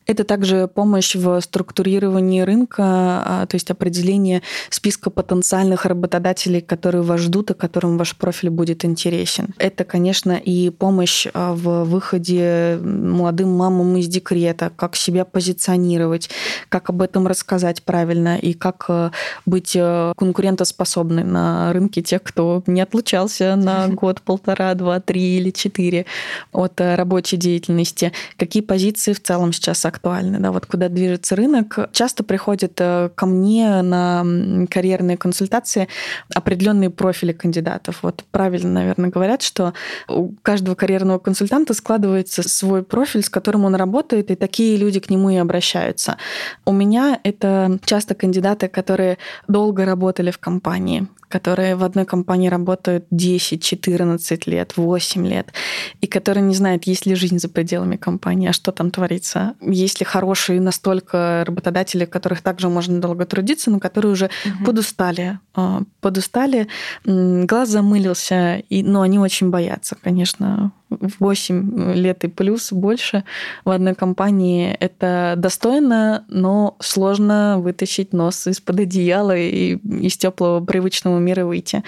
Это 0.05 0.23
также 0.23 0.67
помощь 0.67 1.15
в 1.15 1.39
структурировании 1.41 2.41
рынка, 2.41 2.83
а, 2.83 3.45
то 3.47 3.55
есть 3.55 3.71
определение 3.71 4.41
списка 4.69 5.09
потенциальных 5.09 5.85
работодателей, 5.85 6.61
которые 6.61 7.03
вас 7.03 7.21
ждут 7.21 7.51
и 7.51 7.53
которым 7.53 7.97
ваш 7.97 8.15
профиль 8.15 8.49
будет 8.49 8.83
интересен. 8.83 9.53
Это, 9.57 9.85
конечно, 9.85 10.33
и 10.33 10.69
помощь 10.69 11.27
а, 11.33 11.53
в 11.53 11.85
выходе 11.85 12.79
молодым 12.83 13.51
мамам 13.55 13.95
из 13.97 14.07
декрета, 14.07 14.71
как 14.75 14.95
себя 14.95 15.23
позиционировать, 15.23 16.29
как 16.69 16.89
об 16.89 17.01
этом 17.01 17.27
рассказать 17.27 17.83
правильно 17.83 18.37
и 18.37 18.53
как 18.53 18.85
а, 18.89 19.11
быть 19.45 19.73
конкурентоспособным 19.73 21.31
на 21.31 21.71
рынке 21.71 22.01
тех, 22.01 22.23
кто 22.23 22.63
не 22.67 22.81
отлучался 22.81 23.55
на 23.55 23.87
год, 23.89 24.21
полтора, 24.21 24.73
два, 24.73 24.99
три 24.99 25.37
или 25.37 25.51
четыре 25.51 26.05
от 26.51 26.79
рабочей 26.81 27.37
деятельности. 27.37 28.11
Какие 28.37 28.63
позиции 28.63 29.13
в 29.13 29.21
целом 29.21 29.53
сейчас 29.53 29.79
актуальны, 29.93 30.39
да, 30.39 30.51
вот 30.51 30.65
куда 30.65 30.89
движется 30.89 31.35
рынок. 31.35 31.89
Часто 31.91 32.23
приходят 32.23 32.73
э, 32.79 33.09
ко 33.13 33.25
мне 33.25 33.81
на 33.81 34.25
карьерные 34.69 35.17
консультации 35.17 35.87
определенные 36.33 36.89
профили 36.89 37.31
кандидатов. 37.31 37.99
Вот 38.01 38.23
правильно, 38.31 38.71
наверное, 38.71 39.09
говорят, 39.09 39.41
что 39.41 39.73
у 40.07 40.33
каждого 40.41 40.75
карьерного 40.75 41.19
консультанта 41.19 41.73
складывается 41.73 42.47
свой 42.47 42.83
профиль, 42.83 43.23
с 43.23 43.29
которым 43.29 43.65
он 43.65 43.75
работает, 43.75 44.31
и 44.31 44.35
такие 44.35 44.77
люди 44.77 44.99
к 44.99 45.09
нему 45.09 45.29
и 45.29 45.35
обращаются. 45.35 46.17
У 46.65 46.71
меня 46.71 47.19
это 47.23 47.79
часто 47.85 48.15
кандидаты, 48.15 48.67
которые 48.67 49.17
долго 49.47 49.85
работали 49.85 50.31
в 50.31 50.39
компании, 50.39 51.07
которые 51.33 51.75
в 51.75 51.83
одной 51.83 52.05
компании 52.05 52.47
работают 52.47 53.05
10, 53.09 53.63
14 53.63 54.45
лет, 54.45 54.73
8 54.77 55.27
лет, 55.27 55.51
и 55.99 56.05
которые 56.05 56.43
не 56.43 56.53
знают, 56.53 56.83
есть 56.83 57.07
ли 57.07 57.15
жизнь 57.15 57.39
за 57.39 57.49
пределами 57.49 57.95
компании, 57.95 58.49
а 58.49 58.53
что 58.53 58.71
там 58.71 58.91
творится. 58.91 59.55
Есть 59.59 59.99
ли 59.99 60.05
хорошие 60.05 60.61
настолько 60.61 61.43
работодатели, 61.47 62.05
которых 62.05 62.41
также 62.41 62.69
можно 62.69 63.01
долго 63.01 63.25
трудиться, 63.25 63.71
но 63.71 63.79
которые 63.79 64.11
уже 64.11 64.29
угу. 64.45 64.65
подустали. 64.65 65.39
А, 65.55 65.81
подустали, 66.01 66.67
глаз 67.03 67.69
замылился, 67.69 68.57
и, 68.69 68.83
но 68.83 69.01
они 69.01 69.17
очень 69.17 69.49
боятся, 69.49 69.95
конечно, 70.03 70.71
8 71.19 71.93
лет 71.93 72.23
и 72.23 72.27
плюс 72.27 72.71
больше 72.71 73.23
в 73.65 73.69
одной 73.69 73.95
компании 73.95 74.75
это 74.79 75.35
достойно, 75.37 76.25
но 76.27 76.75
сложно 76.79 77.59
вытащить 77.59 78.13
нос 78.13 78.47
из-под 78.47 78.81
одеяла 78.81 79.35
и 79.35 79.75
из 79.75 80.17
теплого 80.17 80.63
привычного 80.63 81.19
мира 81.19 81.45
выйти. 81.45 81.83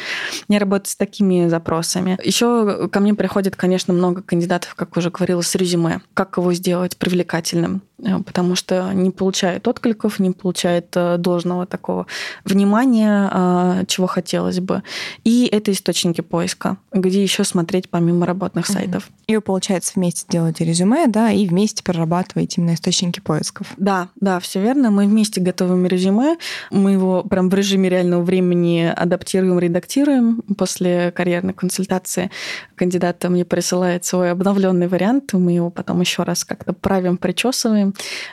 Я 0.48 0.60
работаю 0.60 0.88
с 0.88 0.96
такими 0.96 1.48
запросами. 1.48 2.18
Еще 2.24 2.88
ко 2.92 3.00
мне 3.00 3.14
приходит, 3.14 3.56
конечно, 3.56 3.94
много 3.94 4.22
кандидатов, 4.22 4.76
как 4.76 4.96
уже 4.98 5.10
говорила, 5.10 5.42
с 5.42 5.56
резюме. 5.56 6.02
Как 6.14 6.38
его 6.38 6.54
сделать 6.54 6.98
привлекательным? 6.98 7.82
Э, 8.04 8.20
потому 8.20 8.56
что 8.56 8.92
не 8.94 9.12
получает 9.12 9.68
откликов, 9.68 10.20
не 10.20 10.32
получает 10.32 10.88
э, 10.96 11.18
должного 11.18 11.66
такого 11.66 12.08
внимания, 12.44 13.30
а, 13.32 13.86
чего 13.86 14.08
хотелось 14.08 14.60
бы. 14.60 14.84
И 15.24 15.48
это 15.52 15.72
источники 15.72 16.22
поиска, 16.22 16.78
где 16.92 17.22
еще 17.22 17.44
смотреть 17.44 17.90
помимо 17.90 18.26
работных 18.26 18.68
сайтов. 18.68 19.10
И 19.28 19.36
вы, 19.36 19.42
получается, 19.42 19.94
вместе 19.96 20.26
делаете 20.30 20.66
резюме, 20.66 21.08
да, 21.08 21.32
и 21.32 21.48
вместе 21.48 21.84
прорабатываете 21.84 22.62
именно 22.62 22.76
источники 22.76 23.20
поисков. 23.20 23.68
Да, 23.78 24.10
да, 24.20 24.40
все 24.40 24.62
верно. 24.62 24.92
Мы 24.92 25.06
вместе 25.06 25.42
готовим 25.42 25.86
резюме, 25.86 26.38
мы 26.72 26.92
его 26.92 27.24
прям 27.24 27.50
в 27.50 27.54
режиме 27.54 27.90
реального 27.90 28.22
времени 28.22 28.92
адаптируем, 28.96 29.60
редактируем. 29.60 30.42
После 30.58 31.12
карьерной 31.12 31.54
консультации 31.54 32.30
кандидат 32.76 33.24
мне 33.24 33.46
присылает 33.46 34.06
свой 34.06 34.32
обновленный 34.32 34.88
вариант, 34.88 35.34
мы 35.34 35.54
его 35.54 35.70
потом 35.70 36.02
еще 36.02 36.24
раз 36.24 36.44
как-то 36.44 36.74
правим, 36.74 37.18
причесываем, 37.18 37.85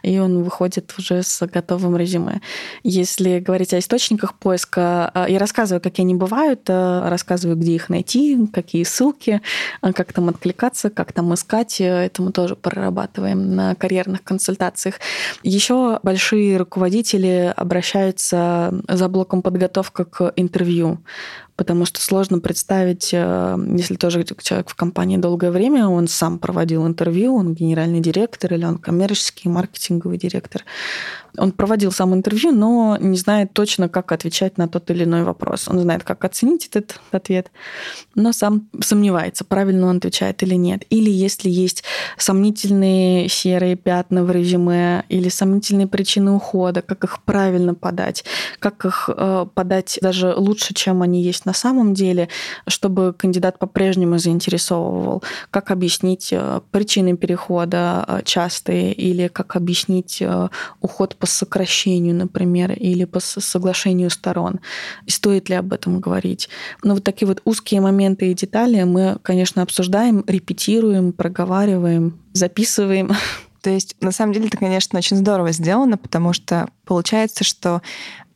и 0.02 0.18
он 0.18 0.42
выходит 0.42 0.92
уже 0.98 1.22
с 1.22 1.46
готовым 1.46 1.96
резюме. 1.96 2.40
Если 2.82 3.40
говорить 3.40 3.74
о 3.74 3.78
источниках 3.78 4.34
поиска, 4.34 5.10
а, 5.14 5.26
я 5.28 5.38
рассказываю, 5.38 5.80
какие 5.80 6.04
они 6.04 6.14
бывают, 6.14 6.62
а, 6.68 7.08
рассказываю, 7.08 7.56
где 7.56 7.74
их 7.74 7.88
найти, 7.88 8.38
какие 8.52 8.84
ссылки, 8.84 9.40
а, 9.80 9.92
как 9.92 10.12
там 10.12 10.28
откликаться, 10.28 10.90
как 10.90 11.12
там 11.12 11.32
искать. 11.34 11.80
Это 11.80 12.22
мы 12.22 12.32
тоже 12.32 12.56
прорабатываем 12.56 13.54
на 13.54 13.74
карьерных 13.74 14.22
консультациях. 14.22 14.96
Еще 15.42 16.00
большие 16.02 16.56
руководители 16.56 17.52
обращаются 17.56 18.74
за 18.88 19.08
блоком 19.08 19.42
подготовка 19.42 20.04
к 20.04 20.32
интервью 20.36 20.98
потому 21.62 21.86
что 21.86 22.00
сложно 22.00 22.40
представить, 22.40 23.10
э, 23.12 23.56
если 23.76 23.94
тоже 23.94 24.24
человек 24.42 24.68
в 24.68 24.74
компании 24.74 25.16
долгое 25.16 25.52
время, 25.52 25.86
он 25.86 26.08
сам 26.08 26.40
проводил 26.40 26.84
интервью, 26.88 27.36
он 27.36 27.54
генеральный 27.54 28.00
директор 28.00 28.52
или 28.52 28.64
он 28.64 28.78
коммерческий 28.78 29.48
маркетинговый 29.48 30.18
директор, 30.18 30.64
он 31.38 31.52
проводил 31.52 31.92
сам 31.92 32.14
интервью, 32.14 32.52
но 32.52 32.96
не 33.00 33.16
знает 33.16 33.52
точно, 33.52 33.88
как 33.88 34.12
отвечать 34.12 34.58
на 34.58 34.68
тот 34.68 34.90
или 34.90 35.04
иной 35.04 35.22
вопрос. 35.22 35.68
Он 35.68 35.78
знает, 35.78 36.04
как 36.04 36.24
оценить 36.24 36.66
этот 36.66 37.00
ответ, 37.10 37.50
но 38.14 38.32
сам 38.32 38.68
сомневается, 38.80 39.44
правильно 39.44 39.86
он 39.86 39.96
отвечает 39.96 40.42
или 40.42 40.54
нет. 40.54 40.84
Или 40.90 41.10
если 41.10 41.48
есть 41.48 41.84
сомнительные 42.18 43.28
серые 43.28 43.76
пятна 43.76 44.24
в 44.24 44.30
резюме 44.30 45.04
или 45.08 45.28
сомнительные 45.28 45.86
причины 45.86 46.32
ухода, 46.32 46.82
как 46.82 47.04
их 47.04 47.22
правильно 47.22 47.74
подать, 47.74 48.24
как 48.58 48.84
их 48.84 49.08
э, 49.08 49.46
подать 49.54 49.98
даже 50.02 50.34
лучше, 50.34 50.74
чем 50.74 51.02
они 51.02 51.22
есть 51.22 51.46
на 51.46 51.54
самом 51.54 51.94
деле, 51.94 52.28
чтобы 52.66 53.14
кандидат 53.14 53.58
по-прежнему 53.58 54.18
заинтересовывал, 54.18 55.22
как 55.50 55.70
объяснить 55.70 56.28
э, 56.32 56.60
причины 56.70 57.16
перехода 57.16 58.04
э, 58.06 58.20
частые 58.24 58.92
или 58.92 59.28
как 59.28 59.56
объяснить 59.56 60.22
уход 60.80 61.16
по 61.22 61.26
сокращению, 61.26 62.16
например, 62.16 62.72
или 62.72 63.04
по 63.04 63.20
соглашению 63.20 64.10
сторон. 64.10 64.58
И 65.06 65.12
стоит 65.12 65.48
ли 65.48 65.54
об 65.54 65.72
этом 65.72 66.00
говорить? 66.00 66.48
Но 66.82 66.94
вот 66.94 67.04
такие 67.04 67.28
вот 67.28 67.40
узкие 67.44 67.80
моменты 67.80 68.32
и 68.32 68.34
детали 68.34 68.82
мы, 68.82 69.18
конечно, 69.22 69.62
обсуждаем, 69.62 70.24
репетируем, 70.26 71.12
проговариваем, 71.12 72.18
записываем. 72.32 73.12
То 73.62 73.70
есть, 73.70 73.94
на 74.00 74.10
самом 74.10 74.32
деле, 74.32 74.48
это, 74.48 74.56
конечно, 74.56 74.98
очень 74.98 75.16
здорово 75.16 75.52
сделано, 75.52 75.96
потому 75.96 76.32
что 76.32 76.68
получается, 76.84 77.44
что 77.44 77.82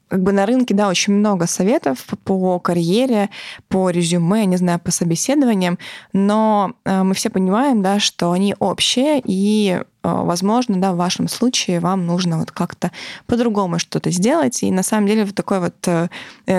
как 0.06 0.22
бы 0.22 0.30
на 0.30 0.46
рынке, 0.46 0.72
да, 0.72 0.88
очень 0.88 1.14
много 1.14 1.48
советов 1.48 2.06
по 2.22 2.60
карьере, 2.60 3.30
по 3.68 3.90
резюме, 3.90 4.46
не 4.46 4.56
знаю, 4.56 4.78
по 4.78 4.92
собеседованиям, 4.92 5.78
но 6.12 6.74
э, 6.84 7.02
мы 7.02 7.14
все 7.14 7.30
понимаем, 7.30 7.82
да, 7.82 7.98
что 7.98 8.30
они 8.30 8.54
общие, 8.60 9.20
и, 9.24 9.82
возможно, 10.14 10.80
да, 10.80 10.92
в 10.92 10.96
вашем 10.96 11.28
случае 11.28 11.80
вам 11.80 12.06
нужно 12.06 12.38
вот 12.38 12.50
как-то 12.50 12.90
по-другому 13.26 13.78
что-то 13.78 14.10
сделать. 14.10 14.62
И 14.62 14.70
на 14.70 14.82
самом 14.82 15.06
деле 15.06 15.24
вот 15.24 15.34
такой 15.34 15.60
вот 15.60 15.74
э, 15.86 16.08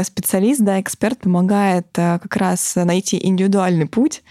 специалист, 0.04 0.62
да, 0.62 0.80
эксперт 0.82 1.20
помогает 1.20 1.88
как 1.94 2.36
раз 2.36 2.76
найти 2.76 3.20
индивидуальный 3.22 3.88
путь 3.88 4.24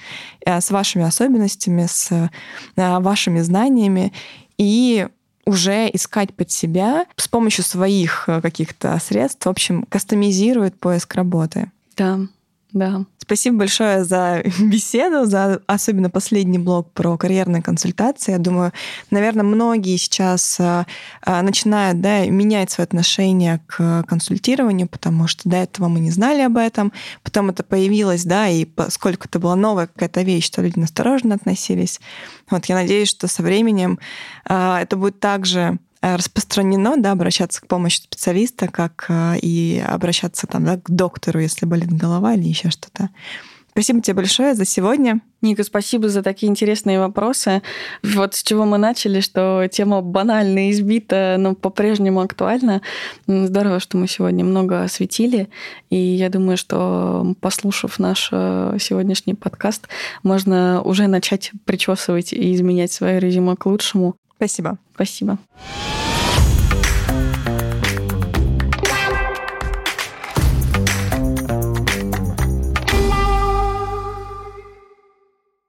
с 0.44 0.70
вашими 0.70 1.04
особенностями, 1.04 1.86
с 1.88 2.30
вашими 2.76 3.40
знаниями 3.40 4.12
и 4.58 5.06
уже 5.46 5.88
искать 5.92 6.34
под 6.34 6.50
себя 6.50 7.06
с 7.16 7.28
помощью 7.28 7.64
своих 7.64 8.24
э, 8.26 8.42
каких-то 8.42 8.98
средств, 8.98 9.46
в 9.46 9.48
общем, 9.48 9.84
кастомизирует 9.88 10.78
поиск 10.78 11.14
работы. 11.14 11.70
Да, 11.96 12.18
да. 12.72 13.04
Спасибо 13.26 13.58
большое 13.58 14.04
за 14.04 14.44
беседу, 14.60 15.26
за 15.26 15.60
особенно 15.66 16.10
последний 16.10 16.58
блок 16.58 16.92
про 16.92 17.16
карьерные 17.16 17.60
консультации. 17.60 18.30
Я 18.30 18.38
думаю, 18.38 18.72
наверное, 19.10 19.42
многие 19.42 19.96
сейчас 19.96 20.60
э, 20.60 20.84
э, 21.26 21.42
начинают 21.42 22.00
да, 22.00 22.24
менять 22.26 22.70
свое 22.70 22.86
отношение 22.86 23.60
к 23.66 24.04
консультированию, 24.04 24.86
потому 24.86 25.26
что 25.26 25.48
до 25.48 25.56
этого 25.56 25.88
мы 25.88 25.98
не 25.98 26.12
знали 26.12 26.42
об 26.42 26.56
этом, 26.56 26.92
потом 27.24 27.50
это 27.50 27.64
появилось, 27.64 28.24
да, 28.24 28.48
и 28.48 28.64
сколько 28.90 29.26
это 29.26 29.40
была 29.40 29.56
новая 29.56 29.88
какая-то 29.88 30.22
вещь, 30.22 30.46
что 30.46 30.62
люди 30.62 30.78
настороженно 30.78 31.34
относились. 31.34 32.00
Вот 32.48 32.66
я 32.66 32.76
надеюсь, 32.76 33.08
что 33.08 33.26
со 33.26 33.42
временем 33.42 33.98
это 34.44 34.96
будет 34.96 35.18
также 35.18 35.80
Э, 35.95 35.95
распространено, 36.14 36.96
да, 36.96 37.12
обращаться 37.12 37.60
к 37.60 37.66
помощи 37.66 38.00
специалиста, 38.00 38.68
как 38.68 39.06
э, 39.08 39.38
и 39.40 39.82
обращаться 39.86 40.46
там, 40.46 40.64
да, 40.64 40.76
к 40.76 40.90
доктору, 40.90 41.40
если 41.40 41.66
болит 41.66 41.92
голова 41.92 42.34
или 42.34 42.46
еще 42.46 42.70
что-то. 42.70 43.10
Спасибо 43.76 44.00
тебе 44.00 44.14
большое 44.14 44.54
за 44.54 44.64
сегодня. 44.64 45.20
Ника, 45.42 45.62
спасибо 45.62 46.08
за 46.08 46.22
такие 46.22 46.48
интересные 46.48 46.98
вопросы. 46.98 47.60
Вот 48.02 48.34
с 48.34 48.42
чего 48.42 48.64
мы 48.64 48.78
начали, 48.78 49.20
что 49.20 49.68
тема 49.70 50.00
банальная, 50.00 50.70
избита, 50.70 51.36
но 51.38 51.54
по-прежнему 51.54 52.22
актуальна. 52.22 52.80
Здорово, 53.26 53.78
что 53.78 53.98
мы 53.98 54.08
сегодня 54.08 54.46
много 54.46 54.82
осветили. 54.82 55.50
И 55.90 55.96
я 55.98 56.30
думаю, 56.30 56.56
что 56.56 57.34
послушав 57.42 57.98
наш 57.98 58.30
э, 58.32 58.78
сегодняшний 58.80 59.34
подкаст, 59.34 59.88
можно 60.22 60.80
уже 60.80 61.06
начать 61.06 61.52
причесывать 61.66 62.32
и 62.32 62.54
изменять 62.54 62.92
свое 62.92 63.20
резюме 63.20 63.56
к 63.56 63.66
лучшему. 63.66 64.16
Спасибо. 64.36 64.78
Спасибо. 64.94 65.38